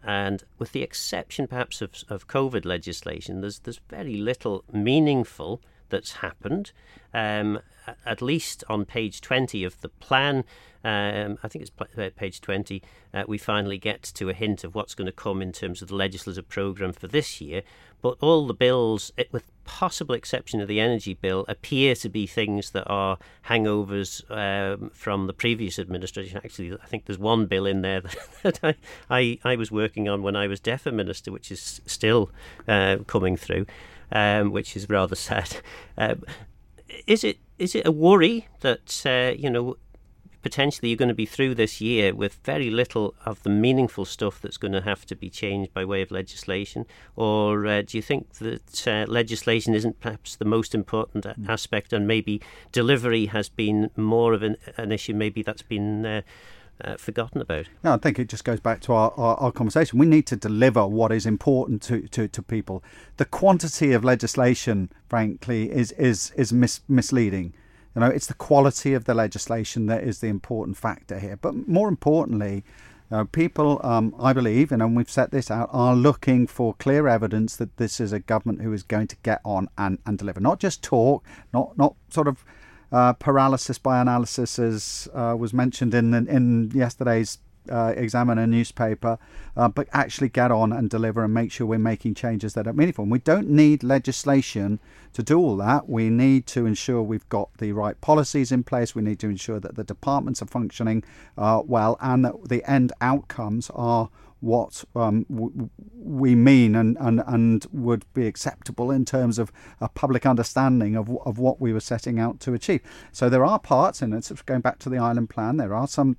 And 0.03 0.45
with 0.59 0.73
the 0.73 0.83
exception 0.83 1.47
perhaps 1.47 1.83
of, 1.83 1.91
of 2.09 2.27
COVID 2.27 2.65
legislation, 2.65 3.41
there's, 3.41 3.61
there's 3.61 3.81
very 3.89 4.17
little 4.17 4.65
meaningful 4.73 5.61
that's 5.91 6.13
happened. 6.13 6.73
Um, 7.13 7.61
at 8.07 8.23
least 8.23 8.65
on 8.69 8.85
page 8.85 9.21
20 9.21 9.65
of 9.65 9.81
the 9.81 9.89
plan, 9.89 10.45
um, 10.83 11.39
I 11.43 11.49
think 11.49 11.63
it's 11.63 11.99
uh, 11.99 12.11
page 12.17 12.41
20, 12.41 12.83
uh, 13.13 13.25
we 13.29 13.37
finally 13.37 13.77
get 13.77 14.03
to 14.03 14.31
a 14.31 14.33
hint 14.33 14.65
of 14.65 14.75
what's 14.75 14.95
going 14.95 15.07
to 15.07 15.13
come 15.13 15.43
in 15.43 15.53
terms 15.53 15.83
of 15.83 15.89
the 15.89 15.95
legislative 15.95 16.49
programme 16.49 16.93
for 16.93 17.07
this 17.07 17.41
year. 17.41 17.63
But 18.03 18.17
all 18.23 18.47
the 18.47 18.55
bills, 18.55 19.13
with 19.31 19.51
possible 19.65 20.15
exception 20.15 20.61
of 20.63 20.69
the 20.69 20.81
energy 20.81 21.13
bill, 21.13 21.45
appear 21.49 21.95
to 21.97 22.09
be 22.09 22.27
things 22.27 22.71
that 22.71 22.85
are 22.87 23.19
hangovers 23.47 24.25
um, 24.31 24.91
from 24.95 25.27
the 25.27 25.35
previous 25.35 25.79
administration. 25.79 26.41
Actually, 26.43 26.73
I 26.83 26.87
think 26.87 27.05
there's 27.05 27.19
one 27.19 27.45
bill 27.45 27.67
in 27.67 27.83
there 27.83 28.01
that, 28.43 28.59
I, 28.63 28.75
I, 29.11 29.39
I, 29.45 29.57
was 29.57 29.71
working 29.71 30.09
on 30.09 30.23
when 30.23 30.35
I 30.35 30.47
was 30.47 30.61
DEFRA 30.61 30.95
Minister, 30.95 31.31
which 31.31 31.53
is 31.53 31.83
still 31.85 32.31
uh, 32.67 32.99
coming 33.07 33.37
through, 33.37 33.67
um, 34.13 34.51
which 34.51 34.77
is 34.77 34.89
rather 34.89 35.15
sad. 35.15 35.59
Uh, 35.99 36.15
is 37.07 37.25
it 37.25 37.39
is 37.59 37.75
it 37.75 37.87
a 37.87 37.93
worry 37.93 38.49
that 38.61 39.03
uh, 39.07 39.35
you 39.37 39.51
know 39.51 39.77
potentially 40.43 40.89
you're 40.89 40.97
going 40.97 41.09
to 41.09 41.15
be 41.15 41.27
through 41.27 41.55
this 41.55 41.81
year 41.81 42.15
with 42.15 42.35
very 42.45 42.71
little 42.71 43.15
of 43.27 43.43
the 43.43 43.51
meaningful 43.51 44.05
stuff 44.05 44.41
that's 44.41 44.57
going 44.57 44.73
to 44.73 44.81
have 44.81 45.05
to 45.07 45.15
be 45.15 45.29
changed 45.29 45.73
by 45.75 45.85
way 45.85 46.03
of 46.03 46.11
legislation? 46.11 46.87
Or 47.17 47.67
uh, 47.67 47.83
do 47.83 47.99
you 47.99 48.03
think 48.03 48.33
that 48.35 48.89
uh, 48.89 49.05
legislation 49.07 49.75
isn't 49.75 50.01
perhaps 50.01 50.37
the 50.37 50.45
most 50.45 50.75
important 50.75 51.25
mm. 51.25 51.49
aspect 51.49 51.93
and 51.93 52.07
maybe 52.07 52.41
delivery 52.73 53.27
has 53.27 53.49
been 53.49 53.91
more 53.97 54.33
of 54.33 54.43
an, 54.43 54.57
an 54.77 54.93
issue? 54.93 55.15
Maybe 55.15 55.43
that's 55.43 55.63
been. 55.63 56.07
Uh, 56.07 56.23
uh, 56.85 56.97
forgotten 56.97 57.41
about. 57.41 57.67
Yeah, 57.85 57.95
I 57.95 57.97
think 57.99 58.19
it 58.19 58.29
just 58.29 58.45
goes 58.45 58.61
back 58.61 58.81
to 58.83 58.93
our, 58.93 59.13
our, 59.17 59.37
our, 59.37 59.53
conversation. 59.53 59.99
We 59.99 60.07
need 60.07 60.27
to 60.27 60.37
deliver 60.37 60.87
what 60.87 61.13
is 61.13 61.27
important 61.27 61.83
to, 61.83 62.07
to, 62.09 62.29
to 62.29 62.43
people. 62.43 62.83
The 63.17 63.25
quantity 63.25 63.93
of 63.93 64.05
legislation, 64.05 64.91
frankly, 65.09 65.71
is 65.71 65.93
is 65.93 66.33
is 66.37 66.53
mis- 66.53 66.81
misleading. 66.89 67.55
You 67.95 68.01
know, 68.01 68.07
it's 68.07 68.27
the 68.27 68.35
quality 68.35 68.95
of 68.95 69.05
the 69.05 69.15
legislation 69.15 69.87
that 69.87 70.05
is 70.05 70.21
the 70.21 70.29
important 70.29 70.77
factor 70.77 71.19
here. 71.19 71.37
But 71.37 71.69
more 71.69 71.89
importantly, 71.89 72.65
uh, 73.11 73.25
people, 73.25 73.81
um, 73.83 74.15
I 74.21 74.33
believe, 74.33 74.71
and 74.71 74.97
we've 74.97 75.11
set 75.11 75.33
this 75.33 75.51
out, 75.51 75.69
are 75.73 75.97
looking 75.97 76.47
for 76.47 76.75
clear 76.75 77.09
evidence 77.09 77.57
that 77.57 77.77
this 77.77 77.99
is 77.99 78.13
a 78.13 78.21
government 78.21 78.63
who 78.63 78.73
is 78.73 78.85
going 78.85 79.09
to 79.09 79.17
get 79.25 79.41
on 79.45 79.69
and, 79.77 79.99
and 80.07 80.17
deliver. 80.17 80.39
Not 80.39 80.61
just 80.61 80.83
talk, 80.83 81.25
not 81.53 81.77
not 81.77 81.97
sort 82.11 82.29
of 82.29 82.45
uh, 82.93 83.13
paralysis 83.15 83.79
by 83.79 84.01
analysis, 84.01 84.59
as 84.59 85.09
uh, 85.15 85.35
was 85.39 85.53
mentioned 85.53 85.95
in 85.95 86.15
in 86.15 86.71
yesterday's 86.75 87.39
uh, 87.69 87.93
Examiner 87.97 88.47
newspaper, 88.47 89.19
uh, 89.57 89.69
but 89.69 89.89
actually 89.93 90.29
get 90.29 90.51
on 90.51 90.73
and 90.73 90.89
deliver 90.89 91.25
and 91.25 91.35
make 91.35 91.53
sure 91.53 91.67
we're 91.67 91.79
making 91.79 92.15
changes 92.15 92.55
that 92.55 92.67
are 92.67 92.73
meaningful. 92.73 93.03
And 93.03 93.13
we 93.13 93.19
don't 93.19 93.49
need 93.49 93.83
legislation 93.83 94.81
to 95.13 95.23
do 95.23 95.39
all 95.39 95.57
that. 95.57 95.89
We 95.89 96.11
need 96.11 96.47
to 96.49 96.67
ensure 96.67 97.03
we've 97.03 97.29
got 97.29 97.51
the 97.59 97.73
right 97.73 98.01
policies 98.01 98.53
in 98.53 98.65
place. 98.65 98.95
We 98.95 99.03
need 99.03 99.19
to 99.21 99.29
ensure 99.29 99.61
that 99.61 99.77
the 99.77 99.85
departments 99.85 100.43
are 100.43 100.47
functioning 100.47 101.05
uh, 101.37 101.63
well 101.65 101.97
and 102.01 102.25
that 102.25 102.49
the 102.49 102.69
end 102.71 102.93
outcomes 103.01 103.71
are 103.75 104.09
what 104.41 104.85
um, 104.97 105.25
w- 105.31 105.71
we 105.95 106.35
mean 106.35 106.75
and, 106.75 106.97
and, 107.01 107.23
and 107.27 107.67
would 107.73 108.05
be 108.15 108.27
acceptable 108.27 108.91
in 108.91 109.05
terms 109.05 109.39
of 109.39 109.53
a 109.81 109.89
public 109.89 110.27
understanding 110.27 110.97
of, 110.97 111.11
of 111.27 111.39
what 111.39 111.61
we 111.61 111.73
were 111.73 111.81
setting 111.81 112.19
out 112.19 112.41
to 112.41 112.55
achieve. 112.55 112.81
So 113.13 113.29
there 113.29 113.45
are 113.45 113.59
parts, 113.59 114.03
and 114.03 114.15
it's 114.15 114.31
going 114.43 114.61
back 114.61 114.79
to 114.81 114.89
the 114.89 114.99
island 114.99 115.31
plan, 115.31 115.57
there 115.57 115.75
are 115.75 115.89
some 115.89 116.17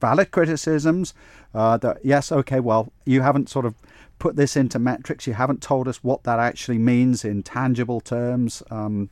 valid 0.00 0.30
criticisms 0.30 1.14
uh, 1.54 1.76
that, 1.78 1.98
yes, 2.04 2.30
okay, 2.30 2.60
well, 2.60 2.92
you 3.06 3.22
haven't 3.22 3.48
sort 3.48 3.64
of 3.64 3.74
put 4.18 4.36
this 4.36 4.56
into 4.56 4.78
metrics, 4.78 5.26
you 5.26 5.34
haven't 5.34 5.62
told 5.62 5.88
us 5.88 6.04
what 6.04 6.24
that 6.24 6.38
actually 6.38 6.78
means 6.78 7.24
in 7.24 7.42
tangible 7.42 8.00
terms. 8.00 8.62
Um, 8.70 9.10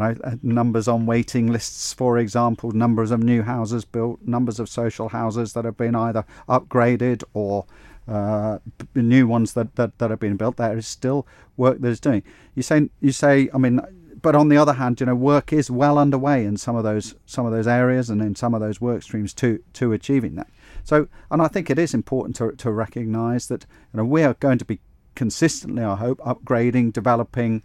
know, 0.00 0.14
uh, 0.24 0.36
numbers 0.42 0.88
on 0.88 1.06
waiting 1.06 1.52
lists, 1.52 1.92
for 1.92 2.18
example, 2.18 2.72
numbers 2.72 3.10
of 3.10 3.22
new 3.22 3.42
houses 3.42 3.84
built, 3.84 4.20
numbers 4.22 4.58
of 4.58 4.68
social 4.68 5.08
houses 5.08 5.52
that 5.52 5.64
have 5.64 5.76
been 5.76 5.94
either 5.94 6.24
upgraded 6.48 7.22
or 7.34 7.66
uh, 8.08 8.58
new 8.94 9.26
ones 9.26 9.52
that, 9.52 9.76
that, 9.76 9.98
that 9.98 10.10
have 10.10 10.20
been 10.20 10.36
built. 10.36 10.56
There 10.56 10.76
is 10.76 10.86
still 10.86 11.26
work 11.56 11.80
that 11.80 11.88
is 11.88 12.00
doing. 12.00 12.22
You 12.54 12.62
say, 12.62 12.88
you 13.00 13.12
say, 13.12 13.48
I 13.52 13.58
mean, 13.58 13.80
but 14.22 14.36
on 14.36 14.48
the 14.48 14.56
other 14.56 14.74
hand, 14.74 15.00
you 15.00 15.06
know, 15.06 15.14
work 15.14 15.52
is 15.52 15.70
well 15.70 15.98
underway 15.98 16.44
in 16.44 16.56
some 16.56 16.76
of 16.76 16.84
those 16.84 17.14
some 17.26 17.44
of 17.44 17.52
those 17.52 17.66
areas 17.66 18.08
and 18.08 18.22
in 18.22 18.36
some 18.36 18.54
of 18.54 18.60
those 18.60 18.80
work 18.80 19.02
streams 19.02 19.34
to 19.34 19.62
to 19.74 19.92
achieving 19.92 20.36
that. 20.36 20.48
So, 20.84 21.08
and 21.30 21.42
I 21.42 21.48
think 21.48 21.70
it 21.70 21.78
is 21.78 21.92
important 21.92 22.36
to 22.36 22.52
to 22.52 22.70
recognise 22.70 23.48
that 23.48 23.66
you 23.92 23.98
know 23.98 24.04
we 24.04 24.22
are 24.22 24.34
going 24.34 24.58
to 24.58 24.64
be 24.64 24.78
consistently, 25.14 25.82
I 25.82 25.96
hope, 25.96 26.18
upgrading, 26.18 26.92
developing, 26.92 27.62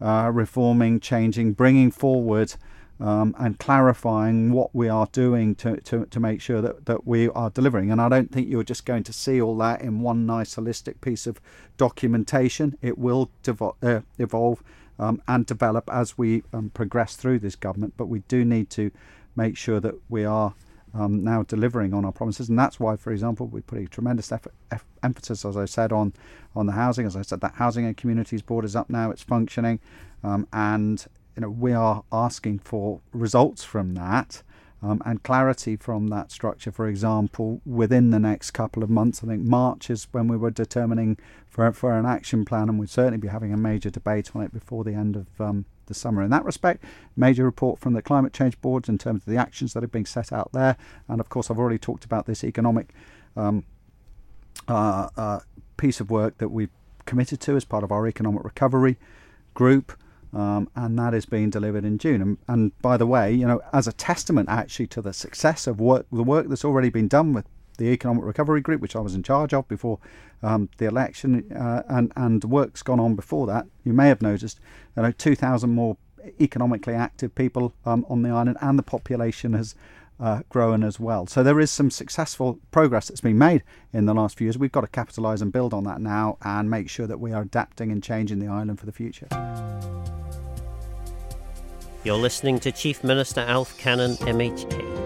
uh, 0.00 0.30
reforming, 0.32 1.00
changing, 1.00 1.52
bringing 1.52 1.90
forward. 1.90 2.54
Um, 3.00 3.34
and 3.40 3.58
clarifying 3.58 4.52
what 4.52 4.72
we 4.72 4.88
are 4.88 5.08
doing 5.10 5.56
to, 5.56 5.78
to, 5.78 6.06
to 6.06 6.20
make 6.20 6.40
sure 6.40 6.60
that, 6.60 6.86
that 6.86 7.04
we 7.04 7.28
are 7.30 7.50
delivering. 7.50 7.90
And 7.90 8.00
I 8.00 8.08
don't 8.08 8.30
think 8.30 8.48
you're 8.48 8.62
just 8.62 8.86
going 8.86 9.02
to 9.02 9.12
see 9.12 9.42
all 9.42 9.56
that 9.58 9.82
in 9.82 10.00
one 10.00 10.26
nice 10.26 10.54
holistic 10.54 11.00
piece 11.00 11.26
of 11.26 11.40
documentation. 11.76 12.78
It 12.80 12.96
will 12.96 13.30
devo- 13.42 13.74
uh, 13.82 14.02
evolve 14.16 14.62
um, 15.00 15.20
and 15.26 15.44
develop 15.44 15.90
as 15.92 16.16
we 16.16 16.44
um, 16.52 16.70
progress 16.70 17.16
through 17.16 17.40
this 17.40 17.56
government. 17.56 17.94
But 17.96 18.06
we 18.06 18.20
do 18.20 18.44
need 18.44 18.70
to 18.70 18.92
make 19.34 19.56
sure 19.56 19.80
that 19.80 19.96
we 20.08 20.24
are 20.24 20.54
um, 20.94 21.24
now 21.24 21.42
delivering 21.42 21.92
on 21.92 22.04
our 22.04 22.12
promises, 22.12 22.48
and 22.48 22.58
that's 22.58 22.78
why, 22.78 22.96
for 22.96 23.12
example, 23.12 23.46
we 23.46 23.60
put 23.60 23.78
a 23.78 23.86
tremendous 23.86 24.30
effort, 24.30 24.54
eff- 24.70 24.86
emphasis, 25.02 25.44
as 25.44 25.56
I 25.56 25.64
said, 25.64 25.92
on 25.92 26.12
on 26.54 26.66
the 26.66 26.72
housing. 26.72 27.06
As 27.06 27.16
I 27.16 27.22
said, 27.22 27.40
that 27.40 27.54
housing 27.54 27.84
and 27.84 27.96
communities 27.96 28.42
board 28.42 28.64
is 28.64 28.76
up 28.76 28.88
now; 28.88 29.10
it's 29.10 29.22
functioning, 29.22 29.80
um, 30.22 30.46
and 30.52 31.04
you 31.36 31.42
know 31.42 31.50
we 31.50 31.72
are 31.72 32.04
asking 32.12 32.60
for 32.60 33.00
results 33.12 33.64
from 33.64 33.94
that 33.94 34.42
um, 34.84 35.00
and 35.06 35.22
clarity 35.22 35.76
from 35.76 36.08
that 36.08 36.30
structure. 36.30 36.70
For 36.70 36.86
example, 36.86 37.62
within 37.64 38.10
the 38.10 38.18
next 38.18 38.50
couple 38.50 38.82
of 38.82 38.90
months, 38.90 39.24
I 39.24 39.26
think 39.26 39.42
March 39.42 39.88
is 39.88 40.06
when 40.12 40.28
we 40.28 40.36
were 40.36 40.50
determining 40.50 41.16
for, 41.48 41.72
for 41.72 41.98
an 41.98 42.04
action 42.04 42.44
plan, 42.44 42.68
and 42.68 42.78
we'd 42.78 42.90
certainly 42.90 43.18
be 43.18 43.28
having 43.28 43.52
a 43.52 43.56
major 43.56 43.88
debate 43.88 44.30
on 44.34 44.42
it 44.42 44.52
before 44.52 44.84
the 44.84 44.92
end 44.92 45.16
of 45.16 45.40
um, 45.40 45.64
the 45.86 45.94
summer. 45.94 46.22
In 46.22 46.30
that 46.30 46.44
respect, 46.44 46.84
major 47.16 47.44
report 47.44 47.78
from 47.78 47.92
the 47.92 48.02
climate 48.02 48.32
change 48.32 48.60
boards 48.60 48.88
in 48.88 48.98
terms 48.98 49.22
of 49.22 49.32
the 49.32 49.36
actions 49.36 49.72
that 49.74 49.84
are 49.84 49.88
being 49.88 50.06
set 50.06 50.32
out 50.32 50.50
there, 50.52 50.76
and 51.08 51.20
of 51.20 51.28
course, 51.28 51.50
I've 51.50 51.58
already 51.58 51.78
talked 51.78 52.04
about 52.04 52.26
this 52.26 52.44
economic 52.44 52.92
um, 53.36 53.64
uh, 54.68 55.08
uh, 55.16 55.40
piece 55.76 56.00
of 56.00 56.10
work 56.10 56.38
that 56.38 56.48
we've 56.48 56.70
committed 57.04 57.40
to 57.40 57.56
as 57.56 57.64
part 57.64 57.84
of 57.84 57.92
our 57.92 58.06
economic 58.06 58.44
recovery 58.44 58.96
group 59.52 59.92
um, 60.34 60.68
and 60.74 60.98
that 60.98 61.14
is 61.14 61.26
being 61.26 61.48
delivered 61.48 61.84
in 61.84 61.96
June. 61.98 62.20
And, 62.20 62.38
and, 62.48 62.78
by 62.82 62.96
the 62.96 63.06
way, 63.06 63.32
you 63.32 63.46
know, 63.46 63.60
as 63.72 63.86
a 63.86 63.92
testament 63.92 64.48
actually 64.48 64.88
to 64.88 65.00
the 65.00 65.12
success 65.12 65.66
of 65.66 65.80
work, 65.80 66.06
the 66.10 66.24
work 66.24 66.48
that's 66.48 66.64
already 66.64 66.90
been 66.90 67.08
done 67.08 67.32
with 67.32 67.46
the 67.78 67.86
Economic 67.86 68.24
Recovery 68.24 68.60
Group, 68.60 68.80
which 68.80 68.96
I 68.96 69.00
was 69.00 69.14
in 69.14 69.22
charge 69.22 69.52
of 69.54 69.66
before 69.68 69.98
um, 70.42 70.68
the 70.78 70.86
election, 70.86 71.50
uh, 71.52 71.82
and 71.88 72.12
and 72.16 72.44
work's 72.44 72.82
gone 72.82 73.00
on 73.00 73.14
before 73.14 73.46
that. 73.46 73.66
You 73.84 73.92
may 73.92 74.08
have 74.08 74.22
noticed, 74.22 74.60
you 74.96 75.02
know, 75.02 75.12
2,000 75.12 75.70
more 75.70 75.96
economically 76.40 76.94
active 76.94 77.34
people 77.34 77.74
um, 77.84 78.04
on 78.08 78.22
the 78.22 78.30
island, 78.30 78.58
and 78.60 78.78
the 78.78 78.82
population 78.82 79.54
has 79.54 79.74
uh, 80.20 80.42
grown 80.48 80.84
as 80.84 81.00
well. 81.00 81.26
So 81.26 81.42
there 81.42 81.60
is 81.60 81.70
some 81.70 81.90
successful 81.90 82.58
progress 82.70 83.08
that's 83.08 83.20
been 83.20 83.38
made 83.38 83.62
in 83.92 84.06
the 84.06 84.14
last 84.14 84.38
few 84.38 84.46
years. 84.46 84.58
We've 84.58 84.72
got 84.72 84.82
to 84.82 84.86
capitalise 84.86 85.42
and 85.42 85.52
build 85.52 85.74
on 85.74 85.84
that 85.84 86.00
now, 86.00 86.38
and 86.42 86.70
make 86.70 86.88
sure 86.88 87.06
that 87.06 87.20
we 87.20 87.32
are 87.32 87.42
adapting 87.42 87.90
and 87.90 88.02
changing 88.02 88.38
the 88.38 88.48
island 88.48 88.78
for 88.78 88.86
the 88.86 88.92
future. 88.92 89.28
You're 92.04 92.18
listening 92.18 92.60
to 92.60 92.70
Chief 92.70 93.02
Minister 93.02 93.40
Alf 93.40 93.78
Cannan, 93.78 94.16
MHK. 94.16 95.03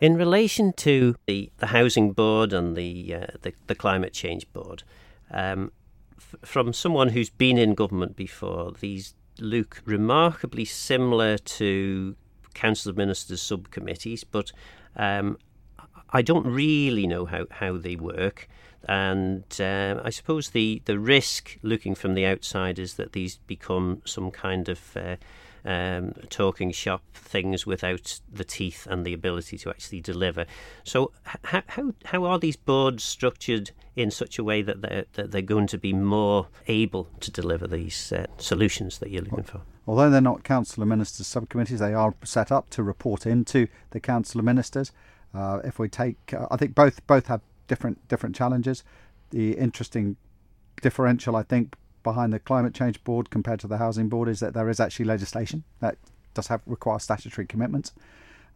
In 0.00 0.16
relation 0.16 0.72
to 0.78 1.14
the, 1.26 1.50
the 1.58 1.66
Housing 1.66 2.12
Board 2.12 2.54
and 2.54 2.74
the, 2.74 3.14
uh, 3.14 3.26
the, 3.42 3.52
the, 3.66 3.74
Climate 3.74 4.14
Change 4.14 4.50
Board, 4.54 4.82
um, 5.30 5.72
f- 6.16 6.36
from 6.42 6.72
someone 6.72 7.10
who's 7.10 7.28
been 7.28 7.58
in 7.58 7.74
government 7.74 8.16
before, 8.16 8.72
these 8.80 9.14
look 9.38 9.82
remarkably 9.84 10.64
similar 10.64 11.36
to 11.36 12.16
Council 12.54 12.88
of 12.88 12.96
Ministers 12.96 13.42
subcommittees, 13.42 14.24
but 14.24 14.52
um, 14.96 15.36
I 16.08 16.22
don't 16.22 16.46
really 16.46 17.06
know 17.06 17.26
how, 17.26 17.46
how 17.50 17.76
they 17.76 17.96
work. 17.96 18.48
And 18.88 19.44
uh, 19.60 20.00
I 20.02 20.08
suppose 20.08 20.50
the, 20.50 20.80
the 20.86 20.98
risk 20.98 21.58
looking 21.62 21.94
from 21.94 22.14
the 22.14 22.24
outside 22.24 22.78
is 22.78 22.94
that 22.94 23.12
these 23.12 23.36
become 23.46 24.00
some 24.06 24.30
kind 24.30 24.70
of 24.70 24.96
uh, 24.96 25.16
um, 25.64 26.12
talking 26.28 26.70
shop 26.72 27.02
things 27.14 27.66
without 27.66 28.20
the 28.32 28.44
teeth 28.44 28.86
and 28.88 29.04
the 29.04 29.12
ability 29.12 29.58
to 29.58 29.70
actually 29.70 30.00
deliver. 30.00 30.46
So, 30.84 31.12
how, 31.44 31.62
how, 31.68 31.92
how 32.06 32.24
are 32.24 32.38
these 32.38 32.56
boards 32.56 33.04
structured 33.04 33.70
in 33.96 34.10
such 34.10 34.38
a 34.38 34.44
way 34.44 34.62
that 34.62 34.82
they're, 34.82 35.04
that 35.14 35.30
they're 35.30 35.42
going 35.42 35.66
to 35.68 35.78
be 35.78 35.92
more 35.92 36.48
able 36.66 37.08
to 37.20 37.30
deliver 37.30 37.66
these 37.66 38.12
uh, 38.12 38.26
solutions 38.38 38.98
that 38.98 39.10
you're 39.10 39.22
looking 39.22 39.44
for? 39.44 39.62
Although 39.86 40.10
they're 40.10 40.20
not 40.20 40.44
Council 40.44 40.82
of 40.82 40.88
Ministers 40.88 41.26
subcommittees, 41.26 41.80
they 41.80 41.94
are 41.94 42.14
set 42.24 42.52
up 42.52 42.70
to 42.70 42.82
report 42.82 43.26
into 43.26 43.68
the 43.90 44.00
Council 44.00 44.38
of 44.38 44.44
Ministers. 44.44 44.92
Uh, 45.34 45.60
if 45.64 45.78
we 45.78 45.88
take, 45.88 46.32
uh, 46.32 46.46
I 46.50 46.56
think 46.56 46.74
both 46.74 47.06
both 47.06 47.26
have 47.26 47.40
different 47.68 48.06
different 48.08 48.34
challenges. 48.34 48.82
The 49.30 49.52
interesting 49.52 50.16
differential, 50.82 51.36
I 51.36 51.42
think, 51.42 51.76
behind 52.02 52.32
the 52.32 52.38
climate 52.38 52.74
change 52.74 53.02
board 53.04 53.30
compared 53.30 53.60
to 53.60 53.66
the 53.66 53.78
housing 53.78 54.08
board 54.08 54.28
is 54.28 54.40
that 54.40 54.54
there 54.54 54.68
is 54.68 54.80
actually 54.80 55.06
legislation 55.06 55.64
that 55.80 55.96
does 56.34 56.48
have 56.48 56.60
require 56.66 56.98
statutory 56.98 57.46
commitments. 57.46 57.92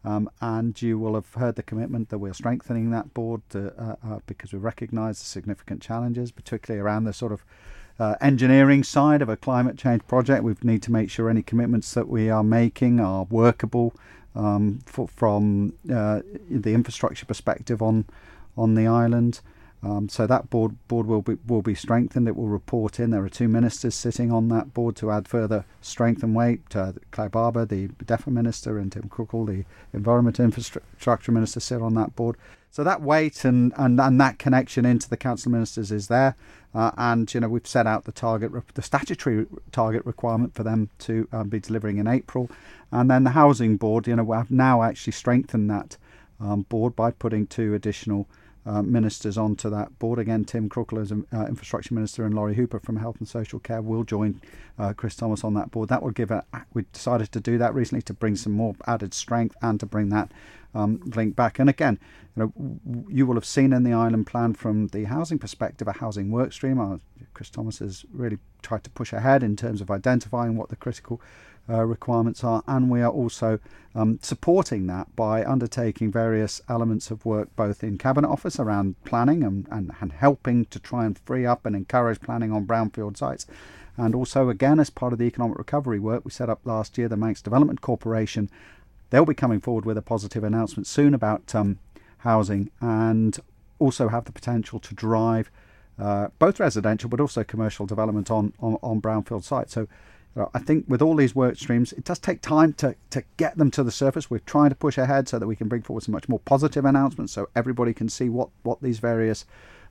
Um, 0.03 0.29
and 0.39 0.79
you 0.79 0.99
will 0.99 1.15
have 1.15 1.33
heard 1.33 1.55
the 1.55 1.63
commitment 1.63 2.09
that 2.09 2.19
we're 2.19 2.33
strengthening 2.33 2.91
that 2.91 3.15
board 3.15 3.41
to, 3.49 3.73
uh, 3.81 3.95
uh, 4.07 4.19
because 4.27 4.53
we 4.53 4.59
recognise 4.59 5.17
the 5.17 5.25
significant 5.25 5.81
challenges, 5.81 6.31
particularly 6.31 6.79
around 6.79 7.05
the 7.05 7.13
sort 7.13 7.31
of 7.31 7.43
uh, 7.97 8.15
engineering 8.21 8.83
side 8.83 9.23
of 9.23 9.29
a 9.29 9.37
climate 9.37 9.77
change 9.77 10.05
project. 10.05 10.43
We 10.43 10.55
need 10.61 10.83
to 10.83 10.91
make 10.91 11.09
sure 11.09 11.27
any 11.27 11.41
commitments 11.41 11.93
that 11.95 12.07
we 12.07 12.29
are 12.29 12.43
making 12.43 12.99
are 12.99 13.23
workable 13.23 13.95
um, 14.35 14.81
for, 14.85 15.07
from 15.07 15.73
uh, 15.91 16.21
the 16.49 16.73
infrastructure 16.73 17.25
perspective 17.25 17.81
on 17.81 18.05
on 18.57 18.75
the 18.75 18.87
island. 18.87 19.41
Um, 19.85 20.09
so 20.09 20.25
that 20.25 20.49
board 20.49 20.75
board 20.87 21.05
will 21.05 21.21
be 21.21 21.37
will 21.45 21.61
be 21.61 21.75
strengthened. 21.75 22.27
It 22.27 22.35
will 22.35 22.47
report 22.47 22.99
in. 22.99 23.11
There 23.11 23.23
are 23.23 23.29
two 23.29 23.47
ministers 23.47 23.93
sitting 23.93 24.31
on 24.31 24.47
that 24.47 24.73
board 24.73 24.95
to 24.95 25.11
add 25.11 25.27
further 25.27 25.63
strength 25.79 26.23
and 26.23 26.33
weight. 26.33 26.75
Uh, 26.75 26.93
Clare 27.11 27.29
Barber, 27.29 27.65
the 27.65 27.89
DEFRA 28.03 28.33
minister, 28.33 28.79
and 28.79 28.91
Tim 28.91 29.03
Crookall, 29.03 29.45
the 29.45 29.63
Environment 29.93 30.39
Infrastructure 30.39 31.31
minister, 31.31 31.59
sit 31.59 31.83
on 31.83 31.93
that 31.93 32.15
board. 32.15 32.35
So 32.71 32.83
that 32.83 33.03
weight 33.03 33.45
and, 33.45 33.71
and, 33.77 34.01
and 34.01 34.19
that 34.19 34.37
connection 34.39 34.85
into 34.85 35.07
the 35.07 35.15
council 35.15 35.51
ministers 35.51 35.91
is 35.91 36.07
there. 36.07 36.35
Uh, 36.73 36.91
and 36.97 37.31
you 37.31 37.39
know 37.39 37.47
we've 37.47 37.67
set 37.67 37.85
out 37.85 38.05
the 38.05 38.11
target, 38.11 38.51
the 38.73 38.81
statutory 38.81 39.45
target 39.71 40.03
requirement 40.03 40.55
for 40.55 40.63
them 40.63 40.89
to 40.99 41.27
um, 41.31 41.47
be 41.47 41.59
delivering 41.59 41.99
in 41.99 42.07
April, 42.07 42.49
and 42.91 43.09
then 43.09 43.23
the 43.23 43.29
housing 43.29 43.77
board. 43.77 44.07
You 44.07 44.15
know 44.15 44.23
we 44.23 44.35
have 44.35 44.49
now 44.49 44.81
actually 44.81 45.13
strengthened 45.13 45.69
that 45.69 45.95
um, 46.39 46.63
board 46.63 46.95
by 46.95 47.11
putting 47.11 47.45
two 47.45 47.75
additional 47.75 48.27
uh, 48.65 48.81
ministers 48.81 49.37
onto 49.37 49.69
that 49.69 49.97
board. 49.99 50.19
Again, 50.19 50.43
Tim 50.45 50.69
Crookall 50.69 51.01
as 51.01 51.11
uh, 51.11 51.45
Infrastructure 51.47 51.93
Minister 51.93 52.25
and 52.25 52.33
Lawrie 52.33 52.55
Hooper 52.55 52.79
from 52.79 52.97
Health 52.97 53.17
and 53.19 53.27
Social 53.27 53.59
Care 53.59 53.81
will 53.81 54.03
join 54.03 54.41
uh, 54.79 54.93
Chris 54.93 55.15
Thomas 55.15 55.43
on 55.43 55.53
that 55.53 55.71
board. 55.71 55.89
That 55.89 56.01
will 56.01 56.11
give 56.11 56.31
a, 56.31 56.43
we 56.73 56.85
decided 56.91 57.31
to 57.31 57.39
do 57.39 57.57
that 57.57 57.75
recently 57.75 58.01
to 58.03 58.13
bring 58.13 58.35
some 58.35 58.53
more 58.53 58.75
added 58.87 59.13
strength 59.13 59.55
and 59.61 59.79
to 59.79 59.85
bring 59.85 60.09
that 60.09 60.31
um, 60.73 61.01
link 61.15 61.35
back. 61.35 61.59
And 61.59 61.69
again, 61.69 61.99
you 62.35 62.51
know, 62.53 63.05
you 63.09 63.25
will 63.25 63.35
have 63.35 63.45
seen 63.45 63.71
in 63.71 63.83
the 63.83 63.93
island 63.93 64.27
plan 64.27 64.53
from 64.53 64.87
the 64.87 65.05
housing 65.05 65.39
perspective 65.39 65.87
a 65.87 65.93
housing 65.93 66.31
work 66.31 66.51
stream. 66.51 66.79
Uh, 66.79 66.97
Chris 67.33 67.49
Thomas 67.49 67.79
has 67.79 68.05
really 68.11 68.39
tried 68.61 68.83
to 68.83 68.89
push 68.89 69.13
ahead 69.13 69.43
in 69.43 69.55
terms 69.55 69.79
of 69.79 69.89
identifying 69.91 70.57
what 70.57 70.69
the 70.69 70.75
critical 70.75 71.21
uh, 71.69 71.83
requirements 71.85 72.43
are, 72.43 72.63
and 72.67 72.89
we 72.89 73.01
are 73.01 73.11
also 73.11 73.59
um, 73.95 74.19
supporting 74.21 74.87
that 74.87 75.15
by 75.15 75.43
undertaking 75.45 76.11
various 76.11 76.61
elements 76.67 77.09
of 77.09 77.25
work 77.25 77.55
both 77.55 77.83
in 77.83 77.97
Cabinet 77.97 78.29
Office 78.29 78.59
around 78.59 79.01
planning 79.05 79.43
and, 79.43 79.67
and, 79.71 79.91
and 80.01 80.11
helping 80.11 80.65
to 80.65 80.79
try 80.79 81.05
and 81.05 81.17
free 81.19 81.45
up 81.45 81.65
and 81.65 81.75
encourage 81.75 82.21
planning 82.21 82.51
on 82.51 82.67
brownfield 82.67 83.17
sites. 83.17 83.45
And 83.97 84.13
also, 84.13 84.49
again, 84.49 84.79
as 84.79 84.89
part 84.89 85.13
of 85.13 85.19
the 85.19 85.25
economic 85.25 85.57
recovery 85.57 85.99
work 85.99 86.25
we 86.25 86.31
set 86.31 86.49
up 86.49 86.59
last 86.65 86.97
year, 86.97 87.07
the 87.07 87.15
Manx 87.15 87.41
Development 87.41 87.79
Corporation, 87.79 88.49
they'll 89.09 89.25
be 89.25 89.33
coming 89.33 89.61
forward 89.61 89.85
with 89.85 89.97
a 89.97 90.01
positive 90.01 90.43
announcement 90.43 90.85
soon 90.85 91.13
about 91.13 91.55
um, 91.55 91.79
housing 92.19 92.69
and 92.81 93.39
also 93.79 94.09
have 94.09 94.25
the 94.25 94.31
potential 94.31 94.79
to 94.79 94.93
drive 94.93 95.49
uh, 95.97 96.27
both 96.39 96.59
residential 96.59 97.09
but 97.09 97.21
also 97.21 97.43
commercial 97.43 97.85
development 97.85 98.29
on, 98.29 98.53
on, 98.59 98.77
on 98.83 99.01
brownfield 99.01 99.43
sites. 99.43 99.73
So 99.73 99.87
I 100.53 100.59
think 100.59 100.85
with 100.87 101.01
all 101.01 101.15
these 101.15 101.33
work 101.33 101.55
streams, 101.55 101.93
it 101.93 102.03
does 102.03 102.19
take 102.19 102.41
time 102.41 102.73
to, 102.73 102.95
to 103.11 103.23
get 103.37 103.57
them 103.57 103.71
to 103.71 103.83
the 103.83 103.91
surface. 103.91 104.29
We're 104.29 104.39
trying 104.39 104.69
to 104.69 104.75
push 104.75 104.97
ahead 104.97 105.29
so 105.29 105.39
that 105.39 105.47
we 105.47 105.55
can 105.55 105.69
bring 105.69 105.81
forward 105.81 106.03
some 106.03 106.11
much 106.11 106.27
more 106.27 106.39
positive 106.39 106.83
announcements 106.83 107.31
so 107.31 107.47
everybody 107.55 107.93
can 107.93 108.09
see 108.09 108.27
what, 108.27 108.49
what 108.63 108.81
these 108.81 108.99
various 108.99 109.45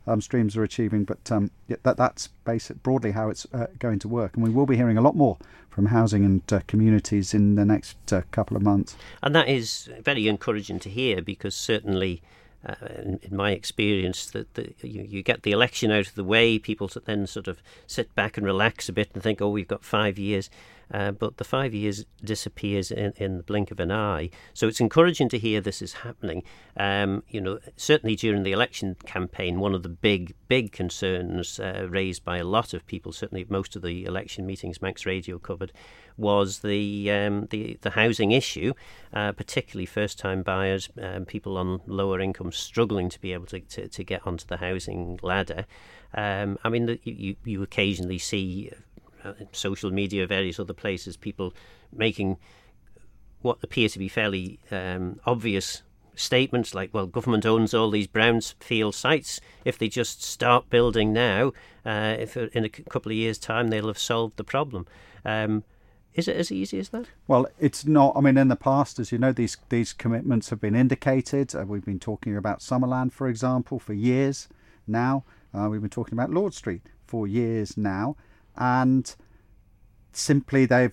um, 0.06 0.20
streams 0.20 0.54
are 0.54 0.62
achieving. 0.62 1.04
But 1.04 1.32
um, 1.32 1.50
that, 1.68 1.96
that's 1.96 2.28
basic, 2.44 2.82
broadly 2.82 3.12
how 3.12 3.30
it's 3.30 3.46
uh, 3.54 3.68
going 3.78 3.98
to 4.00 4.08
work. 4.08 4.34
And 4.34 4.44
we 4.44 4.50
will 4.50 4.66
be 4.66 4.76
hearing 4.76 4.98
a 4.98 5.02
lot 5.02 5.16
more 5.16 5.38
from 5.70 5.86
housing 5.86 6.26
and 6.26 6.52
uh, 6.52 6.60
communities 6.66 7.32
in 7.32 7.54
the 7.54 7.64
next 7.64 8.12
uh, 8.12 8.22
couple 8.30 8.56
of 8.56 8.62
months. 8.62 8.96
And 9.22 9.34
that 9.34 9.48
is 9.48 9.88
very 10.02 10.28
encouraging 10.28 10.78
to 10.80 10.90
hear 10.90 11.22
because 11.22 11.54
certainly 11.54 12.22
uh, 12.66 12.74
in, 12.96 13.20
in, 13.22 13.36
my 13.36 13.52
experience, 13.52 14.26
that 14.30 14.54
the, 14.54 14.74
you, 14.82 15.02
you, 15.02 15.22
get 15.22 15.42
the 15.42 15.52
election 15.52 15.90
out 15.90 16.06
of 16.06 16.14
the 16.14 16.24
way, 16.24 16.58
people 16.58 16.90
then 17.04 17.26
sort 17.26 17.48
of 17.48 17.62
sit 17.86 18.14
back 18.14 18.36
and 18.36 18.46
relax 18.46 18.88
a 18.88 18.92
bit 18.92 19.10
and 19.14 19.22
think, 19.22 19.42
oh, 19.42 19.48
we've 19.48 19.68
got 19.68 19.84
five 19.84 20.18
years. 20.18 20.48
Uh, 20.92 21.12
but 21.12 21.36
the 21.36 21.44
five 21.44 21.74
years 21.74 22.04
disappears 22.22 22.90
in, 22.90 23.12
in 23.16 23.36
the 23.36 23.42
blink 23.42 23.70
of 23.70 23.80
an 23.80 23.90
eye. 23.90 24.30
So 24.52 24.68
it's 24.68 24.80
encouraging 24.80 25.28
to 25.30 25.38
hear 25.38 25.60
this 25.60 25.82
is 25.82 25.94
happening. 25.94 26.42
Um, 26.76 27.22
you 27.28 27.40
know, 27.40 27.58
certainly 27.76 28.16
during 28.16 28.42
the 28.42 28.52
election 28.52 28.96
campaign, 29.06 29.60
one 29.60 29.74
of 29.74 29.82
the 29.82 29.88
big, 29.88 30.34
big 30.48 30.72
concerns 30.72 31.58
uh, 31.58 31.86
raised 31.88 32.24
by 32.24 32.38
a 32.38 32.44
lot 32.44 32.74
of 32.74 32.86
people, 32.86 33.12
certainly 33.12 33.46
most 33.48 33.76
of 33.76 33.82
the 33.82 34.04
election 34.04 34.46
meetings 34.46 34.82
Manx 34.82 35.06
Radio 35.06 35.38
covered, 35.38 35.72
was 36.16 36.60
the 36.60 37.10
um, 37.10 37.48
the, 37.50 37.76
the 37.82 37.90
housing 37.90 38.30
issue, 38.30 38.72
uh, 39.12 39.32
particularly 39.32 39.86
first-time 39.86 40.42
buyers, 40.42 40.88
um, 41.02 41.24
people 41.24 41.58
on 41.58 41.80
lower 41.86 42.20
incomes 42.20 42.56
struggling 42.56 43.08
to 43.08 43.20
be 43.20 43.32
able 43.32 43.46
to, 43.46 43.60
to, 43.60 43.88
to 43.88 44.04
get 44.04 44.24
onto 44.24 44.46
the 44.46 44.58
housing 44.58 45.18
ladder. 45.22 45.66
Um, 46.14 46.58
I 46.62 46.68
mean, 46.68 47.00
you, 47.02 47.34
you 47.44 47.62
occasionally 47.62 48.18
see 48.18 48.70
social 49.52 49.90
media, 49.90 50.26
various 50.26 50.58
other 50.58 50.74
places, 50.74 51.16
people 51.16 51.54
making 51.92 52.36
what 53.42 53.58
appear 53.62 53.88
to 53.88 53.98
be 53.98 54.08
fairly 54.08 54.58
um, 54.70 55.20
obvious 55.26 55.82
statements 56.14 56.74
like, 56.74 56.92
well, 56.92 57.06
government 57.06 57.44
owns 57.44 57.74
all 57.74 57.90
these 57.90 58.06
brownfield 58.06 58.94
sites. 58.94 59.40
If 59.64 59.78
they 59.78 59.88
just 59.88 60.22
start 60.22 60.70
building 60.70 61.12
now, 61.12 61.52
uh, 61.84 62.16
if 62.18 62.36
in 62.36 62.64
a 62.64 62.68
couple 62.68 63.12
of 63.12 63.16
years' 63.16 63.38
time 63.38 63.68
they'll 63.68 63.88
have 63.88 63.98
solved 63.98 64.36
the 64.36 64.44
problem. 64.44 64.86
Um, 65.24 65.64
is 66.14 66.28
it 66.28 66.36
as 66.36 66.52
easy 66.52 66.78
as 66.78 66.90
that? 66.90 67.06
Well, 67.26 67.46
it's 67.58 67.84
not. 67.84 68.12
I 68.16 68.20
mean, 68.20 68.38
in 68.38 68.48
the 68.48 68.56
past, 68.56 69.00
as 69.00 69.10
you 69.10 69.18
know, 69.18 69.32
these 69.32 69.56
these 69.68 69.92
commitments 69.92 70.50
have 70.50 70.60
been 70.60 70.76
indicated. 70.76 71.54
Uh, 71.54 71.64
we've 71.66 71.84
been 71.84 71.98
talking 71.98 72.36
about 72.36 72.60
Summerland, 72.60 73.12
for 73.12 73.28
example, 73.28 73.80
for 73.80 73.92
years 73.92 74.48
now. 74.86 75.24
Uh, 75.52 75.68
we've 75.68 75.80
been 75.80 75.90
talking 75.90 76.14
about 76.14 76.30
Lord 76.30 76.54
Street 76.54 76.82
for 77.04 77.26
years 77.26 77.76
now 77.76 78.16
and 78.56 79.14
simply 80.12 80.66
they've 80.66 80.92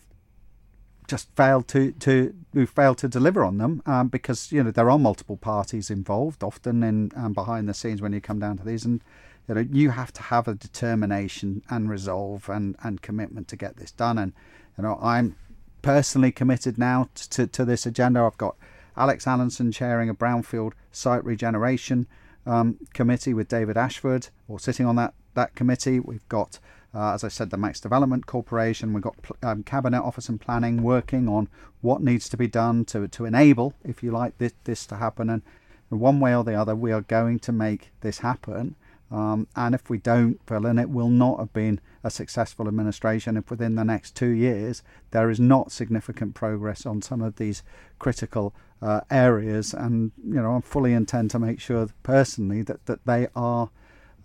just 1.08 1.30
failed 1.36 1.68
to 1.68 1.92
to 1.94 2.34
we 2.54 2.66
failed 2.66 2.98
to 2.98 3.08
deliver 3.08 3.44
on 3.44 3.58
them 3.58 3.82
um, 3.86 4.08
because 4.08 4.52
you 4.52 4.64
know 4.64 4.72
there 4.72 4.90
are 4.90 4.98
multiple 4.98 5.36
parties 5.36 5.90
involved 5.90 6.44
often 6.44 6.84
in 6.84 7.12
um, 7.16 7.34
behind 7.34 7.68
the 7.68 7.74
scenes 7.74 8.02
when 8.02 8.14
you 8.14 8.22
come 8.22 8.40
down 8.40 8.58
to 8.58 8.64
these 8.64 8.86
and 8.86 9.02
you 9.48 9.56
know 9.56 9.68
you 9.72 9.90
have 9.90 10.14
to 10.14 10.22
have 10.22 10.48
a 10.48 10.54
determination 10.54 11.62
and 11.70 11.90
resolve 11.90 12.50
and 12.50 12.76
and 12.84 13.02
commitment 13.02 13.48
to 13.50 13.56
get 13.56 13.78
this 13.78 13.92
done. 13.92 14.18
And 14.18 14.34
you 14.78 14.84
know 14.84 14.98
I'm 15.02 15.36
personally 15.82 16.32
committed 16.32 16.78
now 16.78 17.10
to 17.32 17.48
to 17.48 17.66
this 17.66 17.86
agenda. 17.86 18.22
I've 18.22 18.38
got 18.38 18.56
Alex 18.96 19.28
Allinson 19.28 19.72
chairing 19.72 20.10
a 20.10 20.16
brownfield 20.16 20.74
site 20.92 21.26
regeneration 21.26 22.08
um, 22.46 22.78
committee 22.94 23.34
with 23.34 23.48
David 23.48 23.78
Ashford 23.78 24.30
or 24.48 24.60
sitting 24.60 24.86
on 24.86 24.96
that 24.96 25.14
that 25.34 25.56
committee. 25.56 26.00
We've 26.00 26.28
got 26.30 26.60
uh, 26.94 27.14
as 27.14 27.24
I 27.24 27.30
said, 27.30 27.50
the 27.50 27.58
Manx 27.58 27.80
Development 27.80 28.26
Corporation, 28.26 28.94
we've 28.94 29.04
got 29.04 29.16
um, 29.42 29.64
Cabinet 29.64 30.02
Office 30.02 30.28
and 30.30 30.42
Planning 30.42 30.84
working 30.84 31.30
on 31.30 31.48
what 31.82 32.02
needs 32.02 32.28
to 32.30 32.38
be 32.38 32.48
done 32.48 32.86
to, 32.86 33.08
to 33.08 33.26
enable, 33.26 33.74
if 33.84 34.04
you 34.04 34.12
like, 34.12 34.38
this, 34.38 34.54
this 34.66 34.86
to 34.88 34.98
happen. 34.98 35.30
And 35.30 35.42
one 35.90 36.20
way 36.20 36.36
or 36.36 36.44
the 36.44 36.54
other, 36.54 36.76
we 36.76 36.92
are 36.92 37.02
going 37.02 37.40
to 37.40 37.52
make 37.52 37.92
this 38.02 38.20
happen. 38.20 38.76
Um, 39.10 39.48
and 39.56 39.76
if 39.76 39.90
we 39.90 39.98
don't, 39.98 40.40
well, 40.50 40.62
then 40.62 40.80
it 40.80 40.90
will 40.90 41.10
not 41.10 41.40
have 41.40 41.54
been 41.54 41.82
a 42.04 42.10
successful 42.10 42.68
administration 42.68 43.36
if 43.36 43.50
within 43.50 43.76
the 43.76 43.84
next 43.84 44.16
two 44.16 44.30
years 44.30 44.84
there 45.12 45.30
is 45.30 45.40
not 45.40 45.72
significant 45.72 46.34
progress 46.34 46.86
on 46.86 47.02
some 47.02 47.22
of 47.22 47.36
these 47.36 47.62
critical 48.00 48.54
uh, 48.82 49.02
areas. 49.10 49.74
And, 49.74 50.12
you 50.26 50.42
know, 50.42 50.56
I 50.56 50.62
fully 50.62 50.94
intend 50.94 51.30
to 51.32 51.40
make 51.40 51.60
sure 51.60 51.90
personally 52.04 52.62
that, 52.64 52.86
that 52.86 53.06
they 53.06 53.28
are 53.36 53.70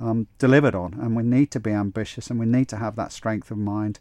um, 0.00 0.26
delivered 0.38 0.74
on. 0.74 0.94
And 0.94 1.16
we 1.16 1.22
need 1.22 1.50
to 1.52 1.61
be 1.61 1.70
ambitious 1.70 2.30
and 2.30 2.38
we 2.38 2.46
need 2.46 2.68
to 2.68 2.76
have 2.76 2.96
that 2.96 3.12
strength 3.12 3.50
of 3.50 3.59
mind 3.59 4.00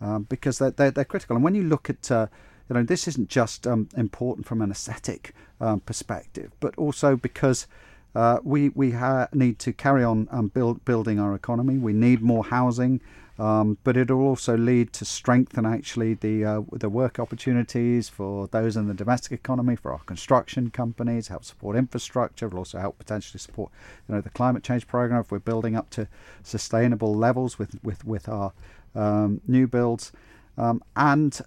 um, 0.00 0.24
because 0.24 0.58
they're, 0.58 0.70
they're, 0.70 0.90
they're, 0.90 1.04
critical. 1.04 1.36
And 1.36 1.44
when 1.44 1.54
you 1.54 1.62
look 1.62 1.88
at, 1.88 2.10
uh, 2.10 2.26
you 2.68 2.74
know, 2.74 2.82
this 2.82 3.08
isn't 3.08 3.28
just 3.28 3.66
um, 3.66 3.88
important 3.96 4.46
from 4.46 4.60
an 4.60 4.70
aesthetic 4.70 5.34
um, 5.60 5.80
perspective, 5.80 6.52
but 6.60 6.76
also 6.76 7.16
because 7.16 7.66
uh, 8.14 8.38
we, 8.42 8.70
we 8.70 8.92
ha- 8.92 9.28
need 9.32 9.58
to 9.60 9.72
carry 9.72 10.02
on 10.02 10.28
um, 10.30 10.48
build, 10.48 10.84
building 10.84 11.18
our 11.18 11.34
economy. 11.34 11.78
We 11.78 11.92
need 11.92 12.22
more 12.22 12.44
housing. 12.44 13.00
Um, 13.38 13.76
but 13.84 13.96
it'll 13.98 14.22
also 14.22 14.56
lead 14.56 14.94
to 14.94 15.04
strengthen 15.04 15.66
actually 15.66 16.14
the 16.14 16.44
uh, 16.44 16.62
the 16.72 16.88
work 16.88 17.18
opportunities 17.18 18.08
for 18.08 18.46
those 18.46 18.76
in 18.76 18.88
the 18.88 18.94
domestic 18.94 19.32
economy, 19.32 19.76
for 19.76 19.92
our 19.92 19.98
construction 20.00 20.70
companies, 20.70 21.28
help 21.28 21.44
support 21.44 21.76
infrastructure. 21.76 22.46
It'll 22.46 22.60
also 22.60 22.78
help 22.78 22.98
potentially 22.98 23.38
support 23.38 23.70
you 24.08 24.14
know 24.14 24.22
the 24.22 24.30
climate 24.30 24.62
change 24.62 24.86
program 24.86 25.20
if 25.20 25.30
we're 25.30 25.38
building 25.38 25.76
up 25.76 25.90
to 25.90 26.08
sustainable 26.42 27.14
levels 27.14 27.58
with 27.58 27.78
with 27.82 28.06
with 28.06 28.26
our 28.26 28.52
um, 28.94 29.42
new 29.46 29.66
builds, 29.66 30.12
um, 30.56 30.82
and 30.96 31.38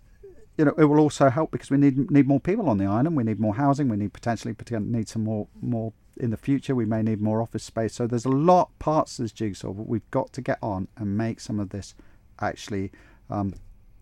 you 0.59 0.65
know 0.65 0.75
it 0.77 0.85
will 0.85 0.99
also 0.99 1.29
help 1.31 1.49
because 1.49 1.71
we 1.71 1.77
need 1.77 2.11
need 2.11 2.27
more 2.27 2.39
people 2.39 2.69
on 2.69 2.77
the 2.77 2.85
island. 2.85 3.15
We 3.15 3.23
need 3.23 3.39
more 3.39 3.55
housing. 3.55 3.89
We 3.89 3.97
need 3.97 4.13
potentially 4.13 4.55
need 4.69 5.09
some 5.09 5.23
more 5.23 5.47
more 5.59 5.91
in 6.19 6.31
the 6.31 6.37
future 6.37 6.75
we 6.75 6.85
may 6.85 7.01
need 7.01 7.21
more 7.21 7.41
office 7.41 7.63
space. 7.63 7.93
So 7.93 8.07
there's 8.07 8.25
a 8.25 8.29
lot 8.29 8.77
parts 8.79 9.17
of 9.19 9.25
this 9.25 9.31
jigsaw, 9.31 9.73
but 9.73 9.87
we've 9.87 10.09
got 10.11 10.33
to 10.33 10.41
get 10.41 10.59
on 10.61 10.87
and 10.97 11.17
make 11.17 11.39
some 11.39 11.59
of 11.59 11.69
this 11.69 11.95
actually 12.39 12.91
um, 13.29 13.53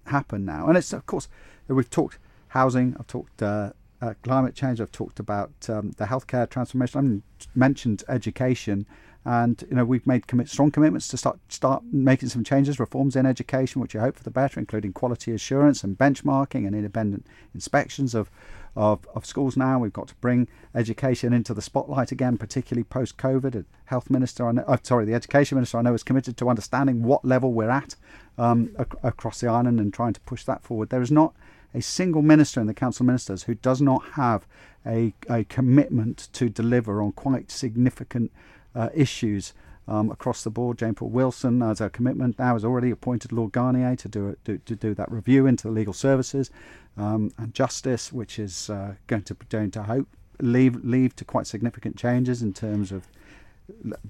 happen 0.06 0.46
now. 0.46 0.68
And 0.68 0.78
it's 0.78 0.94
of 0.94 1.06
course 1.06 1.28
we've 1.68 1.90
talked 1.90 2.20
housing, 2.50 2.96
I've 3.00 3.08
talked 3.08 3.42
uh, 3.42 3.72
uh, 4.02 4.14
climate 4.24 4.56
change, 4.56 4.80
I've 4.80 4.92
talked 4.92 5.20
about 5.20 5.52
um, 5.70 5.92
the 5.98 6.06
healthcare 6.06 6.50
transformation, 6.50 7.24
I've 7.40 7.48
mentioned 7.56 8.04
education. 8.08 8.86
And 9.26 9.62
you 9.70 9.76
know 9.76 9.84
we've 9.84 10.08
made 10.08 10.26
commit, 10.28 10.48
strong 10.48 10.72
commitments 10.72 11.10
to 11.10 11.18
start 11.18 11.40
start 11.50 11.84
making 11.92 12.30
some 12.30 12.46
changes, 12.46 12.80
reforms 12.80 13.18
in 13.18 13.26
education, 13.26 13.82
which 13.82 13.94
I 13.94 14.00
hope 14.00 14.16
for 14.16 14.24
the 14.24 14.32
better, 14.32 14.58
including 14.58 14.94
quality 14.94 15.34
assurance 15.34 15.84
and 15.84 15.98
benchmarking 15.98 16.66
and 16.66 16.74
independent 16.74 17.28
inspections 17.54 18.16
of 18.16 18.30
of, 18.78 19.08
of 19.16 19.26
schools 19.26 19.58
now. 19.58 19.80
We've 19.80 19.92
got 19.92 20.08
to 20.10 20.16
bring 20.16 20.48
education 20.76 21.34
into 21.34 21.54
the 21.54 21.64
spotlight 21.64 22.12
again, 22.12 22.38
particularly 22.38 22.84
post 22.84 23.18
COVID. 23.18 23.52
The 23.52 23.66
health 23.86 24.10
minister, 24.10 24.48
I 24.48 24.52
know, 24.52 24.64
oh, 24.68 24.78
sorry, 24.84 25.04
the 25.06 25.16
education 25.16 25.56
minister, 25.56 25.80
I 25.80 25.82
know, 25.82 25.96
is 25.96 26.04
committed 26.04 26.38
to 26.38 26.50
understanding 26.50 27.02
what 27.02 27.26
level 27.26 27.54
we're 27.54 27.72
at 27.72 27.96
um, 28.38 28.70
ac- 28.80 29.00
across 29.02 29.42
the 29.42 29.48
island 29.48 29.80
and 29.80 29.92
trying 29.92 30.14
to 30.14 30.22
push 30.22 30.44
that 30.44 30.62
forward. 30.62 30.90
There 30.90 31.02
is 31.02 31.12
not 31.12 31.34
a 31.74 31.82
single 31.82 32.22
minister 32.22 32.62
in 32.62 32.68
the 32.68 32.74
Council 32.74 33.04
of 33.04 33.08
Ministers 33.08 33.44
who 33.44 33.56
does 33.56 33.82
not 33.82 34.04
have 34.14 34.46
a, 34.86 35.14
a 35.28 35.44
commitment 35.46 36.30
to 36.34 36.48
deliver 36.48 37.02
on 37.02 37.12
quite 37.14 37.50
significant 37.50 38.32
uh, 38.76 38.90
issues 38.94 39.54
um, 39.88 40.12
across 40.12 40.44
the 40.44 40.50
board. 40.50 40.78
Jane 40.78 40.96
Poole 40.96 41.10
Wilson, 41.10 41.62
as 41.62 41.82
a 41.82 41.90
commitment 41.90 42.38
now, 42.38 42.54
has 42.54 42.66
already 42.66 42.92
appointed 42.92 43.32
Lord 43.32 43.52
Garnier 43.52 43.96
to 43.96 44.08
do, 44.08 44.28
it, 44.30 44.46
to, 44.46 44.58
to 44.60 44.76
do 44.76 44.94
that 44.94 45.12
review 45.12 45.46
into 45.46 45.68
the 45.68 45.74
legal 45.74 45.94
services 45.94 46.52
um, 46.98 47.32
and 47.38 47.54
justice, 47.54 48.12
which 48.12 48.40
is 48.40 48.70
uh, 48.70 48.96
going 49.08 49.24
to 49.24 49.36
going 49.50 49.72
to 49.72 49.84
hope 49.84 50.08
leave 50.40 50.84
leave 50.84 51.16
to 51.16 51.26
quite 51.26 51.48
significant 51.48 51.98
changes 51.98 52.42
in 52.42 52.54
terms 52.54 52.92
of 52.92 53.08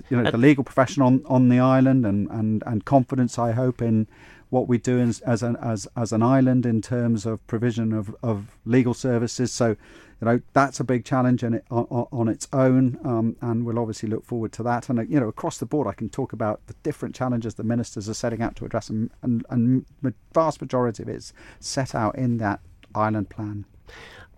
you 0.09 0.21
know 0.21 0.29
the 0.29 0.37
legal 0.37 0.63
profession 0.63 1.01
on, 1.01 1.23
on 1.25 1.49
the 1.49 1.59
island 1.59 2.05
and, 2.05 2.29
and, 2.29 2.63
and 2.65 2.85
confidence 2.85 3.39
I 3.39 3.53
hope 3.53 3.81
in 3.81 4.07
what 4.49 4.67
we 4.67 4.77
do 4.77 4.99
as 4.99 5.19
as 5.21 5.43
an 5.43 5.57
as, 5.57 5.87
as 5.95 6.11
an 6.11 6.23
island 6.23 6.65
in 6.65 6.81
terms 6.81 7.25
of 7.25 7.45
provision 7.47 7.91
of, 7.93 8.15
of 8.23 8.57
legal 8.65 8.93
services. 8.93 9.51
So, 9.51 9.75
you 10.19 10.25
know, 10.25 10.41
that's 10.53 10.79
a 10.79 10.83
big 10.83 11.05
challenge 11.05 11.43
in 11.43 11.53
it, 11.53 11.65
on, 11.69 12.07
on 12.11 12.27
its 12.27 12.47
own, 12.51 12.97
um, 13.03 13.35
and 13.41 13.65
we'll 13.65 13.79
obviously 13.79 14.09
look 14.09 14.25
forward 14.25 14.51
to 14.53 14.63
that. 14.63 14.89
And 14.89 14.99
uh, 14.99 15.03
you 15.03 15.19
know, 15.19 15.27
across 15.27 15.57
the 15.57 15.65
board, 15.65 15.87
I 15.87 15.93
can 15.93 16.09
talk 16.09 16.33
about 16.33 16.65
the 16.67 16.73
different 16.83 17.15
challenges 17.15 17.55
the 17.55 17.63
ministers 17.63 18.09
are 18.09 18.13
setting 18.13 18.41
out 18.41 18.55
to 18.57 18.65
address, 18.65 18.89
and 18.89 19.11
and, 19.21 19.45
and 19.49 19.85
the 20.01 20.13
vast 20.33 20.61
majority 20.61 21.03
of 21.03 21.09
it 21.09 21.15
is 21.15 21.33
set 21.59 21.93
out 21.93 22.17
in 22.17 22.37
that 22.37 22.59
island 22.95 23.29
plan. 23.29 23.65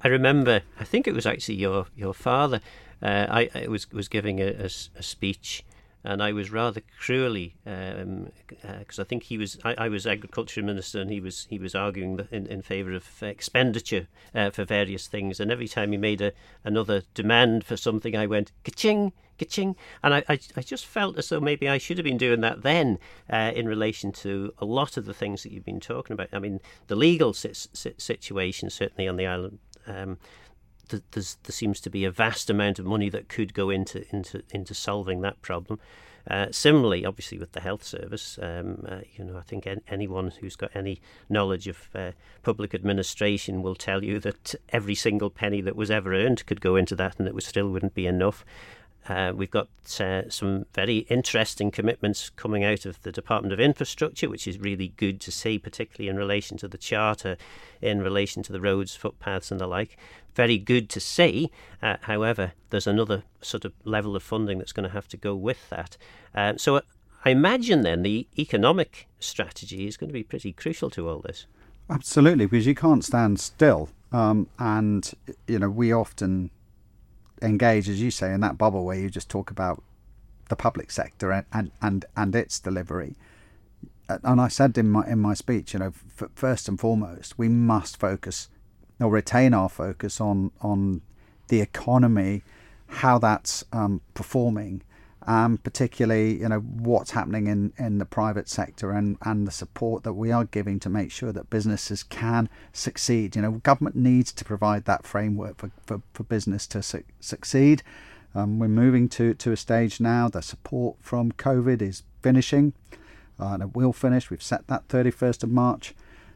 I 0.03 0.07
remember, 0.07 0.61
I 0.79 0.83
think 0.83 1.07
it 1.07 1.13
was 1.13 1.25
actually 1.25 1.55
your 1.55 1.87
your 1.95 2.13
father. 2.13 2.59
Uh, 3.01 3.27
I, 3.29 3.49
I 3.55 3.67
was 3.67 3.89
was 3.91 4.07
giving 4.09 4.39
a, 4.39 4.47
a, 4.47 4.65
a 4.65 5.03
speech 5.03 5.63
and 6.03 6.23
I 6.23 6.31
was 6.31 6.51
rather 6.51 6.81
cruelly 6.99 7.55
because 7.63 8.01
um, 8.01 8.31
uh, 8.63 9.01
I 9.01 9.03
think 9.03 9.23
he 9.23 9.38
was 9.38 9.57
I, 9.65 9.73
I, 9.73 9.89
was 9.89 10.07
agriculture 10.07 10.63
minister 10.63 11.01
and 11.01 11.12
he 11.12 11.19
was 11.19 11.45
he 11.49 11.59
was 11.59 11.75
arguing 11.75 12.25
in, 12.31 12.47
in 12.47 12.62
favour 12.62 12.93
of 12.93 13.05
expenditure 13.21 14.07
uh, 14.33 14.49
for 14.49 14.63
various 14.63 15.07
things. 15.07 15.39
And 15.39 15.51
every 15.51 15.67
time 15.67 15.91
he 15.91 15.97
made 15.97 16.21
a, 16.21 16.31
another 16.63 17.03
demand 17.13 17.65
for 17.65 17.75
something 17.75 18.15
I 18.15 18.27
went 18.27 18.51
ka-ching 18.63 19.12
ka-ching. 19.38 19.75
And 20.01 20.13
I, 20.13 20.23
I, 20.29 20.39
I 20.55 20.62
just 20.62 20.85
felt 20.85 21.17
as 21.17 21.29
though 21.29 21.41
maybe 21.41 21.67
I 21.67 21.77
should 21.77 21.97
have 21.97 22.05
been 22.05 22.17
doing 22.17 22.41
that 22.41 22.62
then 22.62 22.99
uh, 23.29 23.51
in 23.53 23.67
relation 23.67 24.12
to 24.13 24.53
a 24.59 24.65
lot 24.65 24.95
of 24.95 25.05
the 25.05 25.13
things 25.13 25.43
that 25.43 25.51
you've 25.51 25.65
been 25.65 25.79
talking 25.81 26.13
about. 26.13 26.29
I 26.31 26.39
mean 26.39 26.62
the 26.88 26.95
legal 26.95 27.33
si- 27.33 27.53
si- 27.53 27.93
situation 27.97 28.69
certainly 28.69 29.07
on 29.07 29.17
the 29.17 29.27
island 29.27 29.59
um, 29.85 30.17
there 30.89 31.23
seems 31.49 31.80
to 31.82 31.89
be 31.89 32.06
a 32.06 32.12
vast 32.12 32.49
amount 32.49 32.80
of 32.80 32.86
money 32.86 33.10
that 33.10 33.30
could 33.30 33.54
go 33.54 33.69
into 33.69 34.06
into 34.13 34.43
into 34.52 34.73
solving 34.73 35.21
that 35.21 35.41
problem. 35.41 35.80
Uh, 36.30 36.47
similarly, 36.52 37.06
obviously, 37.06 37.39
with 37.39 37.54
the 37.54 37.62
health 37.62 37.84
service, 37.84 38.38
um, 38.41 38.86
uh, 38.88 38.99
you 39.13 39.23
know, 39.23 39.38
I 39.38 39.41
think 39.41 39.65
en- 39.65 39.82
anyone 39.88 40.32
who's 40.39 40.56
got 40.56 40.69
any 40.75 41.02
knowledge 41.28 41.67
of 41.67 41.89
uh, 41.95 42.12
public 42.43 42.75
administration 42.75 43.63
will 43.63 43.73
tell 43.73 44.04
you 44.04 44.19
that 44.19 44.54
every 44.69 44.95
single 44.95 45.30
penny 45.30 45.62
that 45.62 45.75
was 45.75 45.89
ever 45.89 46.13
earned 46.13 46.45
could 46.45 46.62
go 46.62 46.75
into 46.75 46.95
that, 46.97 47.17
and 47.17 47.28
it 47.28 47.34
was 47.34 47.45
still 47.45 47.69
wouldn't 47.69 47.95
be 47.95 48.06
enough. 48.06 48.45
Uh, 49.07 49.33
we've 49.35 49.49
got 49.49 49.69
uh, 49.99 50.29
some 50.29 50.65
very 50.73 50.99
interesting 51.09 51.71
commitments 51.71 52.29
coming 52.29 52.63
out 52.63 52.85
of 52.85 53.01
the 53.01 53.12
Department 53.12 53.53
of 53.53 53.59
Infrastructure, 53.59 54.29
which 54.29 54.47
is 54.47 54.59
really 54.59 54.89
good 54.97 55.19
to 55.21 55.31
see, 55.31 55.57
particularly 55.57 56.09
in 56.09 56.17
relation 56.17 56.57
to 56.57 56.67
the 56.67 56.77
Charter, 56.77 57.38
in 57.81 58.01
relation 58.01 58.43
to 58.43 58.51
the 58.51 58.62
roads, 58.62 58.95
footpaths, 58.95 59.51
and 59.51 59.59
the 59.59 59.67
like. 59.67 59.97
Very 60.35 60.57
good 60.57 60.89
to 60.89 60.99
see. 60.99 61.49
Uh, 61.81 61.97
however, 62.01 62.53
there's 62.69 62.88
another 62.88 63.23
sort 63.41 63.65
of 63.65 63.73
level 63.83 64.15
of 64.15 64.21
funding 64.21 64.59
that's 64.59 64.73
going 64.73 64.88
to 64.88 64.93
have 64.93 65.07
to 65.07 65.17
go 65.17 65.33
with 65.35 65.69
that. 65.69 65.97
Uh, 66.35 66.53
so 66.57 66.81
I 67.25 67.31
imagine 67.31 67.81
then 67.81 68.03
the 68.03 68.27
economic 68.38 69.07
strategy 69.19 69.88
is 69.88 69.97
going 69.97 70.09
to 70.09 70.13
be 70.13 70.23
pretty 70.23 70.53
crucial 70.53 70.89
to 70.91 71.09
all 71.09 71.19
this. 71.19 71.47
Absolutely, 71.89 72.45
because 72.45 72.67
you 72.67 72.75
can't 72.75 73.03
stand 73.03 73.39
still. 73.39 73.89
Um, 74.12 74.47
and, 74.59 75.12
you 75.47 75.59
know, 75.59 75.69
we 75.69 75.91
often 75.91 76.51
engage, 77.41 77.89
as 77.89 78.02
you 78.02 78.12
say, 78.12 78.34
in 78.34 78.41
that 78.41 78.58
bubble 78.58 78.86
where 78.86 78.97
you 78.97 79.10
just 79.10 79.30
talk 79.30 79.52
about 79.52 79.84
the 80.49 80.56
public 80.56 80.91
sector 80.91 81.32
and, 81.32 81.45
and, 81.54 81.71
and, 81.82 82.06
and 82.15 82.36
its 82.36 82.60
delivery. 82.60 83.15
And 84.08 84.41
I 84.41 84.47
said 84.47 84.78
in 84.78 84.89
my 84.89 85.06
in 85.08 85.19
my 85.19 85.36
speech, 85.36 85.73
you 85.73 85.80
know, 85.80 85.93
f- 86.19 86.30
first 86.34 86.67
and 86.67 86.80
foremost, 86.80 87.38
we 87.38 87.47
must 87.47 87.99
focus 87.99 88.49
or 88.99 89.12
retain 89.12 89.54
our 89.54 89.69
focus 89.69 90.19
on 90.19 90.52
on 90.62 91.02
the 91.49 91.62
economy, 91.62 92.41
how 92.88 93.19
that's 93.19 93.63
um, 93.71 94.02
performing, 94.15 94.82
um, 95.29 95.59
particularly 95.59 96.39
you 96.39 96.49
know 96.49 96.59
what's 96.59 97.11
happening 97.11 97.45
in, 97.45 97.71
in 97.77 97.99
the 97.99 98.05
private 98.05 98.49
sector 98.49 98.89
and, 98.89 99.15
and 99.21 99.45
the 99.45 99.51
support 99.51 100.03
that 100.03 100.13
we 100.13 100.31
are 100.31 100.43
giving 100.43 100.79
to 100.79 100.89
make 100.89 101.11
sure 101.11 101.31
that 101.31 101.51
businesses 101.51 102.01
can 102.01 102.49
succeed. 102.73 103.35
You 103.35 103.43
know, 103.43 103.51
government 103.51 103.95
needs 103.95 104.33
to 104.33 104.43
provide 104.43 104.85
that 104.85 105.05
framework 105.05 105.57
for, 105.59 105.69
for, 105.85 106.01
for 106.13 106.23
business 106.23 106.65
to 106.67 106.81
su- 106.81 107.03
succeed. 107.19 107.83
Um, 108.33 108.57
we're 108.57 108.69
moving 108.69 109.07
to, 109.09 109.35
to 109.35 109.51
a 109.51 109.57
stage 109.57 109.99
now. 109.99 110.29
The 110.29 110.41
support 110.41 110.97
from 110.99 111.31
COVID 111.33 111.79
is 111.79 112.01
finishing, 112.23 112.73
uh, 113.39 113.49
and 113.49 113.61
it 113.61 113.75
will 113.75 113.93
finish. 113.93 114.31
We've 114.31 114.41
set 114.41 114.65
that 114.65 114.87
31st 114.87 115.43
of 115.43 115.51
March 115.51 115.93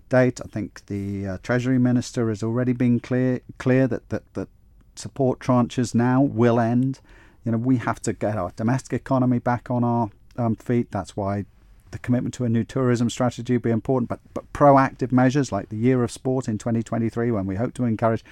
date. 0.10 0.40
I 0.40 0.48
think 0.48 0.86
the 0.86 1.28
uh, 1.28 1.38
Treasury 1.42 1.80
Minister 1.80 2.30
has 2.30 2.44
already 2.44 2.74
been 2.74 3.00
clear 3.00 3.42
clear 3.58 3.88
that, 3.88 4.10
that, 4.10 4.32
that 4.36 4.50
support 4.96 5.40
tranches 5.40 5.96
now 5.96 6.22
will 6.22 6.60
end. 6.60 7.00
You 7.46 7.52
know, 7.52 7.58
we 7.58 7.78
have 7.78 8.02
to 8.04 8.14
get 8.14 8.38
our 8.38 8.52
domestic 8.56 8.94
economy 8.94 9.40
back 9.40 9.70
on 9.70 9.84
our 9.84 10.10
um, 10.38 10.56
feet. 10.56 10.92
That's 10.92 11.16
why 11.16 11.46
the 11.92 12.00
commitment 12.00 12.34
to 12.36 12.46
a 12.46 12.50
new 12.50 12.64
tourism 12.64 13.10
strategy 13.10 13.54
will 13.54 13.62
be 13.62 13.70
important, 13.70 14.10
but, 14.10 14.20
but 14.34 14.52
proactive 14.52 15.12
measures 15.12 15.52
like 15.52 15.70
the 15.70 15.78
Year 15.78 16.04
of 16.04 16.12
Sport 16.12 16.48
in 16.48 16.58
2023, 16.58 17.32
when 17.32 17.46
we 17.46 17.56
hope 17.56 17.74
to 17.76 17.86
encourage 17.86 18.24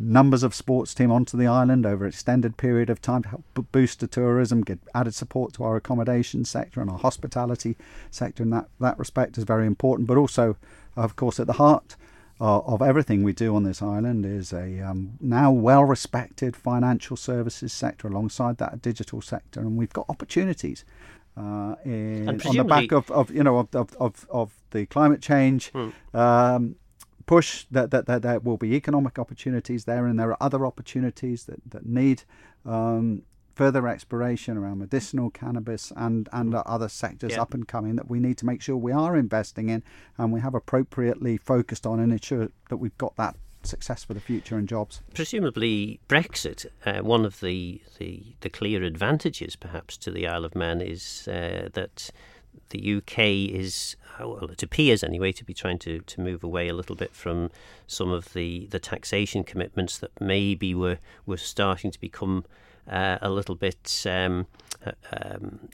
numbers 0.00 0.42
of 0.42 0.54
sports 0.54 0.94
team 0.94 1.10
onto 1.10 1.36
the 1.36 1.46
island 1.46 1.84
over 1.84 2.04
an 2.04 2.08
extended 2.08 2.56
period 2.56 2.88
of 2.88 3.02
time 3.02 3.22
to 3.22 3.28
help 3.28 3.44
boost 3.72 4.00
the 4.00 4.06
tourism, 4.06 4.62
get 4.62 4.78
added 4.94 5.14
support 5.14 5.52
to 5.52 5.64
our 5.64 5.76
accommodation 5.76 6.44
sector 6.44 6.80
and 6.80 6.90
our 6.90 6.98
hospitality 6.98 7.76
sector 8.10 8.42
in 8.42 8.50
that, 8.50 8.68
that 8.80 8.98
respect 8.98 9.36
is 9.36 9.44
very 9.44 9.66
important. 9.66 10.08
But 10.08 10.16
also, 10.16 10.56
of 10.96 11.14
course, 11.16 11.38
at 11.38 11.46
the 11.46 11.54
heart 11.54 11.96
of 12.42 12.82
everything 12.82 13.22
we 13.22 13.32
do 13.32 13.54
on 13.54 13.62
this 13.62 13.80
island 13.80 14.26
is 14.26 14.52
a 14.52 14.80
um, 14.80 15.12
now 15.20 15.52
well 15.52 15.84
respected 15.84 16.56
financial 16.56 17.16
services 17.16 17.72
sector 17.72 18.08
alongside 18.08 18.58
that 18.58 18.82
digital 18.82 19.20
sector, 19.20 19.60
and 19.60 19.76
we've 19.76 19.92
got 19.92 20.06
opportunities. 20.08 20.84
Uh, 21.34 21.76
in, 21.86 22.28
on 22.28 22.56
the 22.56 22.64
back 22.64 22.92
of, 22.92 23.10
of 23.10 23.30
you 23.30 23.42
know 23.42 23.56
of, 23.58 23.94
of, 23.98 24.26
of, 24.28 24.54
the 24.72 24.84
climate 24.84 25.22
change 25.22 25.70
hmm. 25.70 25.88
um, 26.14 26.76
push 27.24 27.64
that, 27.70 27.90
that, 27.90 28.04
that 28.04 28.20
there 28.20 28.38
will 28.40 28.58
be 28.58 28.74
economic 28.74 29.18
opportunities 29.18 29.86
there 29.86 30.04
and 30.04 30.18
there 30.18 30.28
are 30.30 30.36
other 30.42 30.66
opportunities 30.66 31.44
that, 31.44 31.58
that 31.70 31.86
need 31.86 32.24
um, 32.66 33.22
further 33.54 33.86
exploration 33.88 34.56
around 34.56 34.78
medicinal 34.78 35.30
cannabis 35.30 35.92
and, 35.96 36.28
and 36.32 36.52
mm. 36.52 36.62
other 36.66 36.88
sectors 36.88 37.32
yeah. 37.32 37.42
up 37.42 37.54
and 37.54 37.68
coming 37.68 37.96
that 37.96 38.08
we 38.08 38.18
need 38.20 38.38
to 38.38 38.46
make 38.46 38.62
sure 38.62 38.76
we 38.76 38.92
are 38.92 39.16
investing 39.16 39.68
in 39.68 39.82
and 40.18 40.32
we 40.32 40.40
have 40.40 40.54
appropriately 40.54 41.36
focused 41.36 41.86
on 41.86 42.00
and 42.00 42.12
ensure 42.12 42.48
that 42.68 42.78
we've 42.78 42.96
got 42.98 43.14
that 43.16 43.36
success 43.64 44.04
for 44.04 44.14
the 44.14 44.20
future 44.20 44.56
and 44.56 44.68
jobs. 44.68 45.00
Presumably, 45.14 46.00
Brexit, 46.08 46.66
uh, 46.84 47.00
one 47.00 47.24
of 47.24 47.40
the, 47.40 47.80
the, 47.98 48.34
the 48.40 48.50
clear 48.50 48.82
advantages 48.82 49.56
perhaps 49.56 49.96
to 49.98 50.10
the 50.10 50.26
Isle 50.26 50.44
of 50.44 50.54
Man 50.54 50.80
is 50.80 51.28
uh, 51.28 51.68
that 51.72 52.10
the 52.70 52.96
UK 52.96 53.18
is, 53.54 53.96
uh, 54.18 54.28
well, 54.28 54.50
it 54.50 54.62
appears 54.62 55.04
anyway, 55.04 55.32
to 55.32 55.44
be 55.44 55.54
trying 55.54 55.78
to, 55.80 56.00
to 56.00 56.20
move 56.20 56.42
away 56.42 56.68
a 56.68 56.74
little 56.74 56.96
bit 56.96 57.14
from 57.14 57.50
some 57.86 58.10
of 58.10 58.32
the, 58.32 58.66
the 58.70 58.78
taxation 58.78 59.44
commitments 59.44 59.98
that 59.98 60.10
maybe 60.20 60.74
were, 60.74 60.98
were 61.26 61.36
starting 61.36 61.90
to 61.90 62.00
become 62.00 62.44
uh, 62.88 63.18
a 63.20 63.30
little 63.30 63.54
bit 63.54 64.04
um, 64.06 64.46
um, 65.12 65.68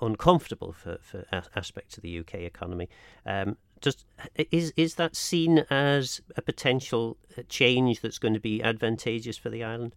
uncomfortable 0.00 0.72
for, 0.72 0.98
for 1.02 1.24
aspects 1.56 1.96
of 1.96 2.02
the 2.02 2.18
UK 2.18 2.34
economy. 2.34 2.88
Um, 3.26 3.56
does, 3.80 4.04
is 4.50 4.72
is 4.76 4.94
that 4.94 5.14
seen 5.14 5.58
as 5.70 6.22
a 6.36 6.42
potential 6.42 7.18
change 7.48 8.00
that's 8.00 8.18
going 8.18 8.34
to 8.34 8.40
be 8.40 8.62
advantageous 8.62 9.36
for 9.36 9.50
the 9.50 9.62
island? 9.62 9.94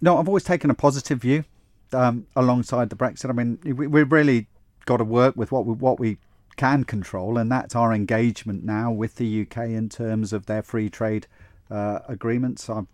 No, 0.00 0.16
I've 0.16 0.28
always 0.28 0.44
taken 0.44 0.70
a 0.70 0.74
positive 0.74 1.20
view 1.20 1.44
um, 1.92 2.26
alongside 2.34 2.88
the 2.88 2.96
Brexit. 2.96 3.28
I 3.28 3.32
mean, 3.32 3.58
we, 3.64 3.86
we've 3.86 4.10
really 4.10 4.48
got 4.86 4.96
to 4.96 5.04
work 5.04 5.36
with 5.36 5.52
what 5.52 5.66
we 5.66 5.74
what 5.74 6.00
we 6.00 6.18
can 6.56 6.84
control, 6.84 7.36
and 7.36 7.50
that's 7.50 7.76
our 7.76 7.92
engagement 7.92 8.64
now 8.64 8.90
with 8.90 9.16
the 9.16 9.42
UK 9.42 9.58
in 9.68 9.88
terms 9.88 10.32
of 10.32 10.46
their 10.46 10.62
free 10.62 10.88
trade 10.88 11.26
uh, 11.70 12.00
agreements. 12.08 12.70
I've 12.70 12.86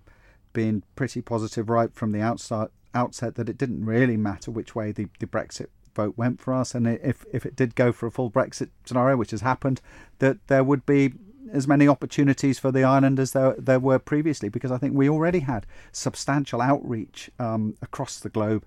been 0.56 0.82
pretty 0.96 1.20
positive 1.20 1.68
right 1.68 1.94
from 1.94 2.12
the 2.12 2.22
outset, 2.22 2.70
outset 2.94 3.34
that 3.34 3.50
it 3.50 3.58
didn't 3.58 3.84
really 3.84 4.16
matter 4.16 4.50
which 4.50 4.74
way 4.74 4.90
the, 4.90 5.06
the 5.20 5.26
Brexit 5.26 5.66
vote 5.94 6.14
went 6.16 6.40
for 6.40 6.54
us, 6.54 6.74
and 6.74 6.86
if 6.86 7.26
if 7.30 7.44
it 7.44 7.54
did 7.54 7.74
go 7.74 7.92
for 7.92 8.06
a 8.06 8.10
full 8.10 8.30
Brexit 8.30 8.70
scenario, 8.86 9.18
which 9.18 9.32
has 9.32 9.42
happened, 9.42 9.82
that 10.18 10.38
there 10.46 10.64
would 10.64 10.86
be 10.86 11.12
as 11.52 11.68
many 11.68 11.86
opportunities 11.86 12.58
for 12.58 12.72
the 12.72 12.84
island 12.84 13.20
as 13.20 13.32
there 13.32 13.54
there 13.58 13.78
were 13.78 13.98
previously, 13.98 14.48
because 14.48 14.72
I 14.72 14.78
think 14.78 14.94
we 14.94 15.10
already 15.10 15.40
had 15.40 15.66
substantial 15.92 16.62
outreach 16.62 17.30
um, 17.38 17.76
across 17.82 18.18
the 18.18 18.30
globe 18.30 18.64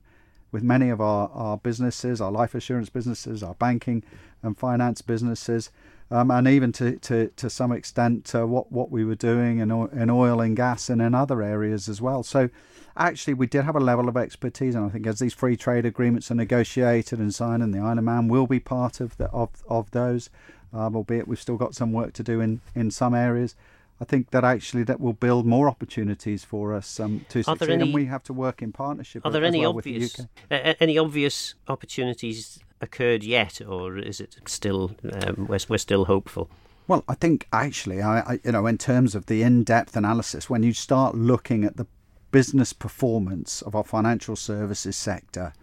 with 0.51 0.63
many 0.63 0.89
of 0.89 1.01
our, 1.01 1.29
our 1.33 1.57
businesses, 1.57 2.21
our 2.21 2.31
life 2.31 2.53
assurance 2.53 2.89
businesses, 2.89 3.41
our 3.41 3.55
banking 3.55 4.03
and 4.43 4.57
finance 4.57 5.01
businesses, 5.01 5.71
um, 6.11 6.31
and 6.31 6.47
even 6.47 6.71
to, 6.73 6.97
to, 6.97 7.27
to 7.35 7.49
some 7.49 7.71
extent 7.71 8.33
uh, 8.33 8.45
what, 8.45 8.71
what 8.71 8.91
we 8.91 9.05
were 9.05 9.15
doing 9.15 9.59
in, 9.59 9.71
in 9.71 10.09
oil 10.09 10.41
and 10.41 10.55
gas 10.55 10.89
and 10.89 11.01
in 11.01 11.13
other 11.13 11.41
areas 11.41 11.87
as 11.87 12.01
well. 12.01 12.23
So 12.23 12.49
actually 12.97 13.35
we 13.35 13.47
did 13.47 13.63
have 13.63 13.75
a 13.75 13.79
level 13.79 14.09
of 14.09 14.17
expertise 14.17 14.75
and 14.75 14.85
I 14.85 14.89
think 14.89 15.05
as 15.07 15.19
these 15.19 15.33
free 15.33 15.55
trade 15.55 15.85
agreements 15.85 16.31
are 16.31 16.35
negotiated 16.35 17.19
and 17.19 17.33
signed 17.33 17.61
and 17.63 17.73
the 17.73 17.79
of 17.85 18.03
Man 18.03 18.27
will 18.27 18.47
be 18.47 18.59
part 18.59 18.99
of 18.99 19.17
the, 19.17 19.25
of, 19.29 19.49
of 19.69 19.91
those, 19.91 20.29
um, 20.73 20.95
albeit 20.95 21.27
we've 21.27 21.39
still 21.41 21.57
got 21.57 21.75
some 21.75 21.91
work 21.91 22.13
to 22.13 22.23
do 22.23 22.41
in, 22.41 22.61
in 22.75 22.91
some 22.91 23.13
areas. 23.13 23.55
I 24.01 24.05
think 24.05 24.31
that 24.31 24.45
actually 24.45 24.83
that 24.83 25.01
will 25.01 25.13
build 25.13 25.45
more 25.45 25.67
opportunities 25.67 26.45
for 26.45 26.73
us 26.73 26.99
um, 27.01 27.25
to 27.29 27.43
succeed, 27.43 27.69
any- 27.69 27.83
and 27.83 27.93
we 27.93 28.05
have 28.05 28.23
to 28.23 28.33
work 28.33 28.61
in 28.61 28.71
partnership. 28.71 29.25
Are 29.25 29.31
there 29.31 29.43
as 29.43 29.49
any 29.49 29.59
well 29.59 29.77
obvious 29.77 30.19
uh, 30.49 30.73
any 30.79 30.97
obvious 30.97 31.55
opportunities 31.67 32.59
occurred 32.81 33.23
yet, 33.23 33.61
or 33.61 33.97
is 33.97 34.19
it 34.19 34.37
still 34.45 34.91
um, 35.11 35.47
we're, 35.47 35.59
we're 35.67 35.77
still 35.77 36.05
hopeful? 36.05 36.49
Well, 36.87 37.03
I 37.07 37.13
think 37.15 37.47
actually, 37.53 38.01
I, 38.01 38.19
I 38.21 38.39
you 38.43 38.51
know, 38.51 38.65
in 38.65 38.77
terms 38.77 39.13
of 39.13 39.27
the 39.27 39.43
in-depth 39.43 39.95
analysis, 39.95 40.49
when 40.49 40.63
you 40.63 40.73
start 40.73 41.15
looking 41.15 41.63
at 41.63 41.77
the 41.77 41.85
business 42.31 42.73
performance 42.73 43.61
of 43.61 43.75
our 43.75 43.83
financial 43.83 44.35
services 44.35 44.95
sector 44.95 45.53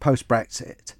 post 0.00 0.26
Brexit, 0.26 0.94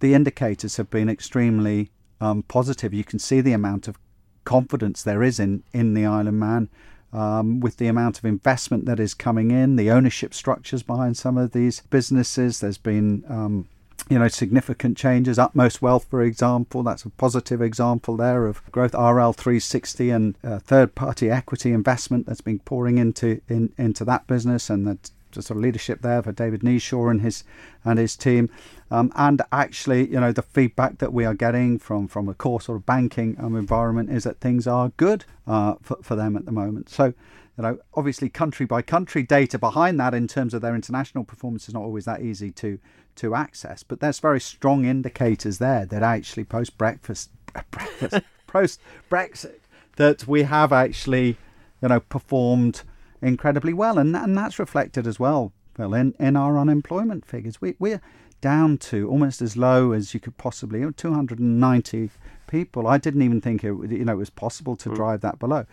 the 0.00 0.14
indicators 0.14 0.76
have 0.76 0.90
been 0.90 1.08
extremely 1.08 1.90
um, 2.20 2.42
positive. 2.42 2.92
You 2.92 3.04
can 3.04 3.18
see 3.18 3.40
the 3.40 3.52
amount 3.52 3.88
of 3.88 3.98
confidence 4.44 5.02
there 5.02 5.22
is 5.22 5.40
in 5.40 5.62
in 5.72 5.94
the 5.94 6.06
Island 6.06 6.38
Man. 6.38 6.68
Um, 7.12 7.58
with 7.58 7.78
the 7.78 7.88
amount 7.88 8.18
of 8.18 8.24
investment 8.24 8.84
that 8.84 9.00
is 9.00 9.14
coming 9.14 9.50
in, 9.50 9.74
the 9.74 9.90
ownership 9.90 10.32
structures 10.32 10.84
behind 10.84 11.16
some 11.16 11.36
of 11.36 11.50
these 11.50 11.80
businesses, 11.90 12.60
there's 12.60 12.78
been 12.78 13.24
um, 13.28 13.66
you 14.10 14.18
know 14.18 14.28
significant 14.28 14.98
changes. 14.98 15.38
Utmost 15.38 15.80
Wealth, 15.80 16.06
for 16.10 16.20
example, 16.22 16.82
that's 16.82 17.04
a 17.04 17.10
positive 17.10 17.62
example 17.62 18.16
there 18.16 18.46
of 18.46 18.60
growth. 18.72 18.92
RL 18.92 19.32
360 19.32 20.10
and 20.10 20.34
uh, 20.44 20.58
third-party 20.58 21.30
equity 21.30 21.72
investment 21.72 22.26
that's 22.26 22.40
been 22.40 22.58
pouring 22.58 22.98
into 22.98 23.40
in, 23.48 23.72
into 23.78 24.04
that 24.04 24.26
business, 24.26 24.68
and 24.68 24.86
the, 24.86 24.98
sort 25.32 25.50
of 25.50 25.58
leadership 25.58 26.02
there 26.02 26.20
for 26.24 26.32
David 26.32 26.62
Kneeshaw 26.62 27.08
and 27.08 27.20
his 27.20 27.44
and 27.84 27.98
his 28.00 28.16
team. 28.16 28.50
Um, 28.90 29.12
and 29.14 29.40
actually, 29.52 30.10
you 30.10 30.18
know, 30.18 30.32
the 30.32 30.42
feedback 30.42 30.98
that 30.98 31.12
we 31.12 31.24
are 31.24 31.34
getting 31.34 31.78
from 31.78 32.08
from 32.08 32.26
the 32.26 32.34
core 32.34 32.60
sort 32.60 32.76
of 32.76 32.84
banking 32.84 33.36
um, 33.38 33.54
environment 33.54 34.10
is 34.10 34.24
that 34.24 34.40
things 34.40 34.66
are 34.66 34.90
good 34.96 35.24
uh, 35.46 35.74
for 35.80 35.98
for 36.02 36.16
them 36.16 36.36
at 36.36 36.46
the 36.46 36.52
moment. 36.52 36.90
So 36.90 37.14
you 37.60 37.66
know, 37.66 37.78
obviously 37.92 38.30
country 38.30 38.64
by 38.64 38.80
country 38.80 39.22
data 39.22 39.58
behind 39.58 40.00
that 40.00 40.14
in 40.14 40.26
terms 40.26 40.54
of 40.54 40.62
their 40.62 40.74
international 40.74 41.24
performance 41.24 41.68
is 41.68 41.74
not 41.74 41.82
always 41.82 42.06
that 42.06 42.22
easy 42.22 42.50
to 42.52 42.78
to 43.16 43.34
access, 43.34 43.82
but 43.82 44.00
there's 44.00 44.18
very 44.18 44.40
strong 44.40 44.86
indicators 44.86 45.58
there 45.58 45.84
that 45.84 46.02
actually 46.02 46.44
post 46.44 46.78
breakfast 46.78 47.28
breakfast 47.70 48.24
post 48.46 48.80
Brexit 49.10 49.58
that 49.96 50.26
we 50.26 50.44
have 50.44 50.72
actually 50.72 51.36
you 51.82 51.88
know 51.88 52.00
performed 52.00 52.82
incredibly 53.20 53.74
well, 53.74 53.98
and 53.98 54.16
and 54.16 54.38
that's 54.38 54.58
reflected 54.58 55.06
as 55.06 55.20
well, 55.20 55.52
Phil, 55.74 55.92
in, 55.92 56.14
in 56.18 56.36
our 56.36 56.56
unemployment 56.56 57.26
figures. 57.26 57.60
We 57.60 57.74
we're 57.78 58.00
down 58.40 58.78
to 58.78 59.06
almost 59.10 59.42
as 59.42 59.54
low 59.54 59.92
as 59.92 60.14
you 60.14 60.20
could 60.20 60.38
possibly 60.38 60.82
290 60.90 62.10
people. 62.46 62.86
I 62.86 62.96
didn't 62.96 63.20
even 63.20 63.42
think 63.42 63.62
it 63.64 63.74
you 63.90 64.06
know 64.06 64.14
it 64.14 64.16
was 64.16 64.30
possible 64.30 64.76
to 64.76 64.88
hmm. 64.88 64.94
drive 64.94 65.20
that 65.20 65.38
below. 65.38 65.66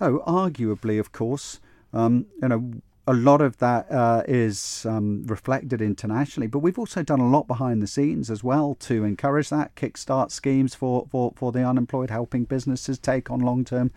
Oh, 0.00 0.22
arguably, 0.26 1.00
of 1.00 1.12
course, 1.12 1.60
um, 1.92 2.26
you 2.42 2.48
know, 2.48 2.72
a 3.06 3.14
lot 3.14 3.40
of 3.40 3.56
that 3.58 3.90
uh, 3.90 4.22
is 4.26 4.84
um, 4.84 5.24
reflected 5.26 5.80
internationally, 5.80 6.48
but 6.48 6.58
we've 6.58 6.78
also 6.78 7.02
done 7.02 7.20
a 7.20 7.28
lot 7.28 7.46
behind 7.46 7.80
the 7.80 7.86
scenes 7.86 8.30
as 8.30 8.42
well 8.42 8.74
to 8.80 9.04
encourage 9.04 9.48
that 9.50 9.74
kickstart 9.76 10.30
schemes 10.30 10.74
for, 10.74 11.06
for, 11.10 11.32
for 11.36 11.52
the 11.52 11.62
unemployed, 11.62 12.10
helping 12.10 12.44
businesses 12.44 12.98
take 12.98 13.30
on 13.30 13.40
long 13.40 13.64
term, 13.64 13.90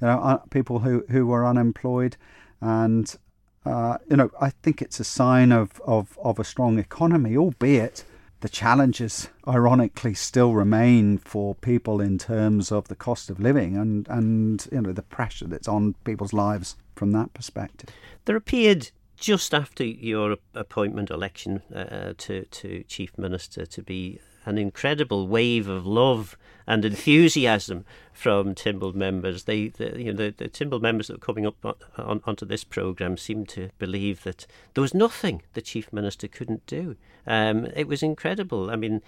you 0.00 0.06
know, 0.06 0.20
uh, 0.20 0.36
people 0.50 0.80
who 0.80 1.04
who 1.08 1.26
were 1.26 1.46
unemployed, 1.46 2.16
and 2.60 3.16
uh, 3.64 3.98
you 4.08 4.16
know, 4.16 4.30
I 4.40 4.50
think 4.50 4.80
it's 4.82 5.00
a 5.00 5.04
sign 5.04 5.52
of, 5.52 5.80
of, 5.86 6.18
of 6.22 6.38
a 6.38 6.44
strong 6.44 6.78
economy, 6.78 7.36
albeit 7.36 8.04
the 8.40 8.48
challenges, 8.48 9.28
ironically, 9.46 10.14
still 10.14 10.54
remain 10.54 11.18
for 11.18 11.54
people 11.54 12.00
in 12.00 12.18
terms 12.18 12.72
of 12.72 12.88
the 12.88 12.96
cost 12.96 13.30
of 13.30 13.38
living 13.38 13.76
and, 13.76 14.08
and 14.08 14.66
you 14.72 14.80
know 14.80 14.92
the 14.92 15.02
pressure 15.02 15.46
that's 15.46 15.68
on 15.68 15.94
people's 16.04 16.32
lives 16.32 16.76
from 16.96 17.12
that 17.12 17.32
perspective. 17.34 17.90
There 18.24 18.36
appeared 18.36 18.90
just 19.16 19.52
after 19.52 19.84
your 19.84 20.38
appointment 20.54 21.10
election 21.10 21.62
uh, 21.74 22.14
to 22.16 22.44
to 22.46 22.82
chief 22.84 23.16
minister 23.18 23.66
to 23.66 23.82
be 23.82 24.18
an 24.44 24.58
incredible 24.58 25.28
wave 25.28 25.68
of 25.68 25.86
love 25.86 26.36
and 26.66 26.84
enthusiasm 26.84 27.84
from 28.12 28.54
Tynwald 28.54 28.94
members. 28.94 29.44
They, 29.44 29.68
the, 29.68 30.00
you 30.00 30.12
know, 30.12 30.30
the, 30.30 30.34
the 30.36 30.48
Tynwald 30.48 30.82
members 30.82 31.08
that 31.08 31.14
were 31.14 31.26
coming 31.26 31.46
up 31.46 31.56
on, 31.64 31.74
on, 31.96 32.20
onto 32.24 32.46
this 32.46 32.64
program 32.64 33.16
seemed 33.16 33.48
to 33.50 33.70
believe 33.78 34.22
that 34.22 34.46
there 34.74 34.82
was 34.82 34.94
nothing 34.94 35.42
the 35.54 35.62
chief 35.62 35.92
minister 35.92 36.28
couldn't 36.28 36.66
do. 36.66 36.96
Um, 37.26 37.66
it 37.74 37.88
was 37.88 38.02
incredible. 38.02 38.70
I 38.70 38.76
mean, 38.76 39.02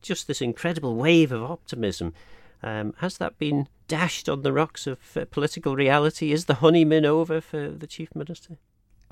just 0.00 0.26
this 0.26 0.40
incredible 0.40 0.96
wave 0.96 1.32
of 1.32 1.42
optimism. 1.42 2.14
Um, 2.62 2.94
has 2.98 3.18
that 3.18 3.38
been 3.38 3.68
dashed 3.88 4.28
on 4.28 4.42
the 4.42 4.52
rocks 4.52 4.86
of 4.86 4.98
uh, 5.16 5.24
political 5.30 5.74
reality? 5.74 6.32
Is 6.32 6.46
the 6.46 6.54
honeymoon 6.54 7.04
over 7.04 7.40
for 7.40 7.68
the 7.68 7.86
chief 7.86 8.14
minister? 8.14 8.58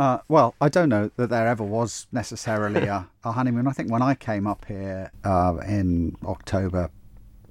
Uh, 0.01 0.19
well, 0.29 0.55
I 0.63 0.71
don't 0.71 0.89
know 0.89 1.11
that 1.17 1.29
there 1.29 1.47
ever 1.47 1.63
was 1.63 2.07
necessarily 2.11 2.87
a, 2.87 3.07
a 3.23 3.33
honeymoon. 3.33 3.67
I 3.67 3.73
think 3.73 3.93
when 3.93 4.01
I 4.01 4.15
came 4.15 4.47
up 4.47 4.65
here 4.65 5.13
uh, 5.25 5.59
in 5.69 6.17
October 6.25 6.89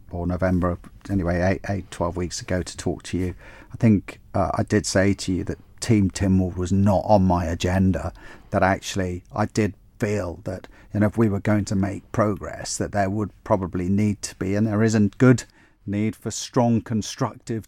or 0.09 0.25
November, 0.25 0.79
anyway, 1.11 1.41
eight, 1.41 1.61
eight, 1.69 1.91
12 1.91 2.17
weeks 2.17 2.41
ago 2.41 2.63
to 2.63 2.75
talk 2.75 3.03
to 3.03 3.19
you, 3.19 3.35
I 3.71 3.77
think 3.77 4.19
uh, 4.33 4.49
I 4.57 4.63
did 4.63 4.87
say 4.87 5.13
to 5.13 5.31
you 5.31 5.43
that 5.43 5.59
Team 5.79 6.09
Tynwald 6.09 6.57
was 6.57 6.71
not 6.71 7.03
on 7.05 7.21
my 7.21 7.45
agenda, 7.45 8.13
that 8.49 8.63
actually 8.63 9.23
I 9.31 9.45
did 9.45 9.75
feel 9.99 10.39
that 10.45 10.67
you 10.91 11.01
know 11.01 11.05
if 11.05 11.19
we 11.19 11.29
were 11.29 11.39
going 11.39 11.65
to 11.65 11.75
make 11.75 12.11
progress 12.11 12.77
that 12.77 12.93
there 12.93 13.11
would 13.11 13.29
probably 13.43 13.89
need 13.89 14.23
to 14.23 14.33
be 14.37 14.55
and 14.55 14.65
there 14.65 14.81
isn't 14.81 15.19
good 15.19 15.43
need 15.85 16.15
for 16.15 16.31
strong 16.31 16.81
constructive 16.81 17.67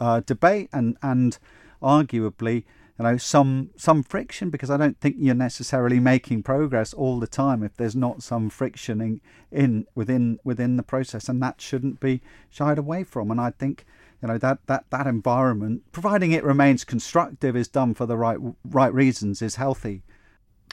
uh, 0.00 0.20
debate 0.20 0.70
and 0.72 0.96
and 1.02 1.38
arguably 1.82 2.62
you 2.98 3.04
know 3.04 3.16
some 3.16 3.70
some 3.76 4.02
friction 4.02 4.50
because 4.50 4.70
I 4.70 4.76
don't 4.76 5.00
think 5.00 5.16
you're 5.18 5.34
necessarily 5.34 5.98
making 5.98 6.42
progress 6.42 6.92
all 6.92 7.18
the 7.18 7.26
time 7.26 7.62
if 7.62 7.76
there's 7.76 7.96
not 7.96 8.22
some 8.22 8.50
friction 8.50 9.00
in, 9.00 9.20
in 9.50 9.86
within 9.94 10.38
within 10.44 10.76
the 10.76 10.82
process 10.82 11.28
and 11.28 11.42
that 11.42 11.60
shouldn't 11.60 12.00
be 12.00 12.20
shied 12.50 12.78
away 12.78 13.04
from. 13.04 13.30
And 13.30 13.40
I 13.40 13.50
think 13.50 13.86
you 14.20 14.28
know 14.28 14.38
that 14.38 14.58
that 14.66 14.84
that 14.90 15.06
environment 15.06 15.82
providing 15.92 16.32
it 16.32 16.44
remains 16.44 16.84
constructive 16.84 17.56
is 17.56 17.68
done 17.68 17.94
for 17.94 18.06
the 18.06 18.16
right 18.16 18.38
right 18.64 18.92
reasons 18.92 19.42
is 19.42 19.56
healthy 19.56 20.02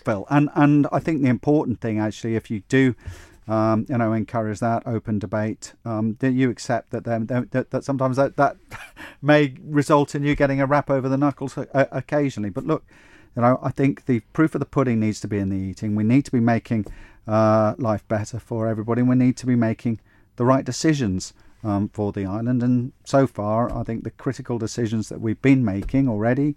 Phil. 0.04 0.26
And 0.30 0.50
and 0.56 0.88
I 0.92 1.00
think 1.00 1.22
the 1.22 1.30
important 1.30 1.82
thing 1.82 2.00
actually 2.00 2.36
if 2.36 2.52
you 2.52 2.62
do 2.70 2.96
um, 3.50 3.88
you 3.90 3.98
know, 3.98 4.14
encourage 4.14 4.60
that 4.60 4.84
open 4.86 5.18
debate. 5.18 5.74
Um, 5.84 6.14
do 6.14 6.30
you 6.30 6.52
accept 6.52 6.92
that, 6.92 7.04
that 7.06 7.72
that 7.72 7.84
sometimes 7.84 8.16
that, 8.18 8.38
that 8.38 8.58
may 9.24 9.56
result 9.64 10.14
in 10.14 10.24
you 10.24 10.36
getting 10.36 10.62
a 10.62 10.68
rap 10.68 10.90
over 10.90 11.10
the 11.10 11.18
knuckles 11.18 11.58
occasionally? 11.74 12.52
But 12.52 12.68
look, 12.68 12.86
you 13.36 13.42
know, 13.42 13.60
I 13.64 13.72
think 13.72 14.06
the 14.06 14.20
proof 14.34 14.54
of 14.54 14.60
the 14.60 14.66
pudding 14.66 15.00
needs 15.00 15.20
to 15.22 15.28
be 15.28 15.40
in 15.40 15.50
the 15.50 15.58
eating. 15.58 15.96
We 15.96 16.04
need 16.04 16.26
to 16.26 16.32
be 16.32 16.40
making 16.40 16.86
uh, 17.28 17.74
life 17.80 18.08
better 18.08 18.40
for 18.40 18.68
everybody. 18.68 19.02
We 19.02 19.16
need 19.16 19.36
to 19.38 19.48
be 19.48 19.56
making 19.56 20.00
the 20.36 20.46
right 20.46 20.64
decisions 20.64 21.34
um, 21.64 21.90
for 21.90 22.12
the 22.12 22.26
island. 22.26 22.62
And 22.62 22.92
so 23.04 23.26
far, 23.26 23.76
I 23.76 23.84
think 23.84 24.04
the 24.04 24.12
critical 24.12 24.60
decisions 24.60 25.10
that 25.10 25.22
we've 25.22 25.42
been 25.42 25.66
making 25.66 26.08
already 26.08 26.56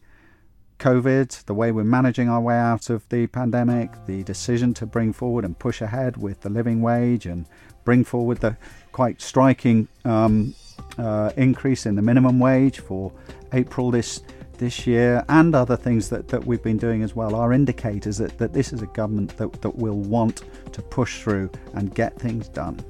COVID, 0.83 1.45
the 1.45 1.55
way 1.55 1.71
we're 1.71 1.85
managing 1.85 2.29
our 2.29 2.41
way 2.41 2.57
out 2.57 2.91
of 2.91 3.09
the 3.09 3.29
pandemic, 3.29 3.89
the 4.07 4.25
decision 4.25 4.75
to 4.75 4.85
bring 4.85 5.13
forward 5.13 5.45
and 5.45 5.57
push 5.57 5.81
ahead 5.81 6.17
with 6.17 6.41
the 6.41 6.51
living 6.51 6.83
wage 6.83 7.25
and 7.25 7.47
bring 7.85 8.03
forward 8.03 8.39
the 8.39 8.57
quite 8.91 9.23
striking 9.23 9.87
um, 10.05 10.57
uh, 10.99 11.31
increase 11.37 11.87
in 11.87 11.95
the 11.95 12.03
minimum 12.03 12.41
wage 12.41 12.81
for 12.81 13.13
April 13.53 13.93
this 13.93 14.25
this 14.59 14.85
year 14.85 15.25
and 15.29 15.55
other 15.55 15.77
things 15.77 16.09
that, 16.09 16.27
that 16.29 16.45
we've 16.45 16.63
been 16.65 16.79
doing 16.79 17.03
as 17.05 17.15
well 17.15 17.37
are 17.37 17.53
indicators 17.53 18.19
that, 18.19 18.37
that 18.39 18.53
this 18.53 18.73
is 18.73 18.83
a 18.83 18.87
government 18.87 19.37
that, 19.37 19.63
that 19.63 19.77
will 19.77 20.01
want 20.01 20.43
to 20.73 20.83
push 20.83 21.23
through 21.23 21.49
and 21.75 21.95
get 21.95 22.19
things 22.19 22.49
done. 22.49 22.85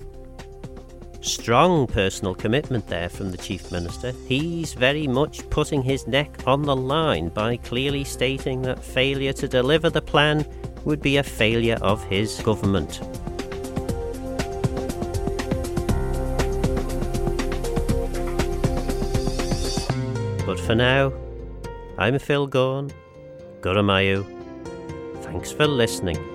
Strong 1.23 1.87
personal 1.87 2.35
commitment 2.35 2.89
there 2.89 3.09
from 3.09 3.31
the 3.31 3.39
Chief 3.39 3.71
Minister. 3.71 4.13
He's 4.27 4.75
very 4.75 5.07
much 5.07 5.49
putting 5.51 5.81
his 5.81 6.09
neck 6.09 6.37
on 6.49 6.63
the 6.63 6.75
line 6.75 7.29
by 7.29 7.59
clearly 7.59 8.03
stating 8.03 8.63
that 8.63 8.83
failure 8.83 9.33
to 9.35 9.47
deliver 9.47 9.89
the 9.89 10.03
plan 10.03 10.45
would 10.85 11.01
be 11.01 11.19
a 11.19 11.23
failure 11.23 11.79
of 11.81 12.03
his 12.05 12.41
government. 12.41 13.01
But 20.45 20.59
for 20.59 20.75
now, 20.75 21.13
I'm 21.99 22.19
Phil 22.19 22.49
Gawne. 22.49 22.91
Guramayu. 23.61 24.27
Thanks 25.23 25.53
for 25.53 25.69
listening. 25.69 26.32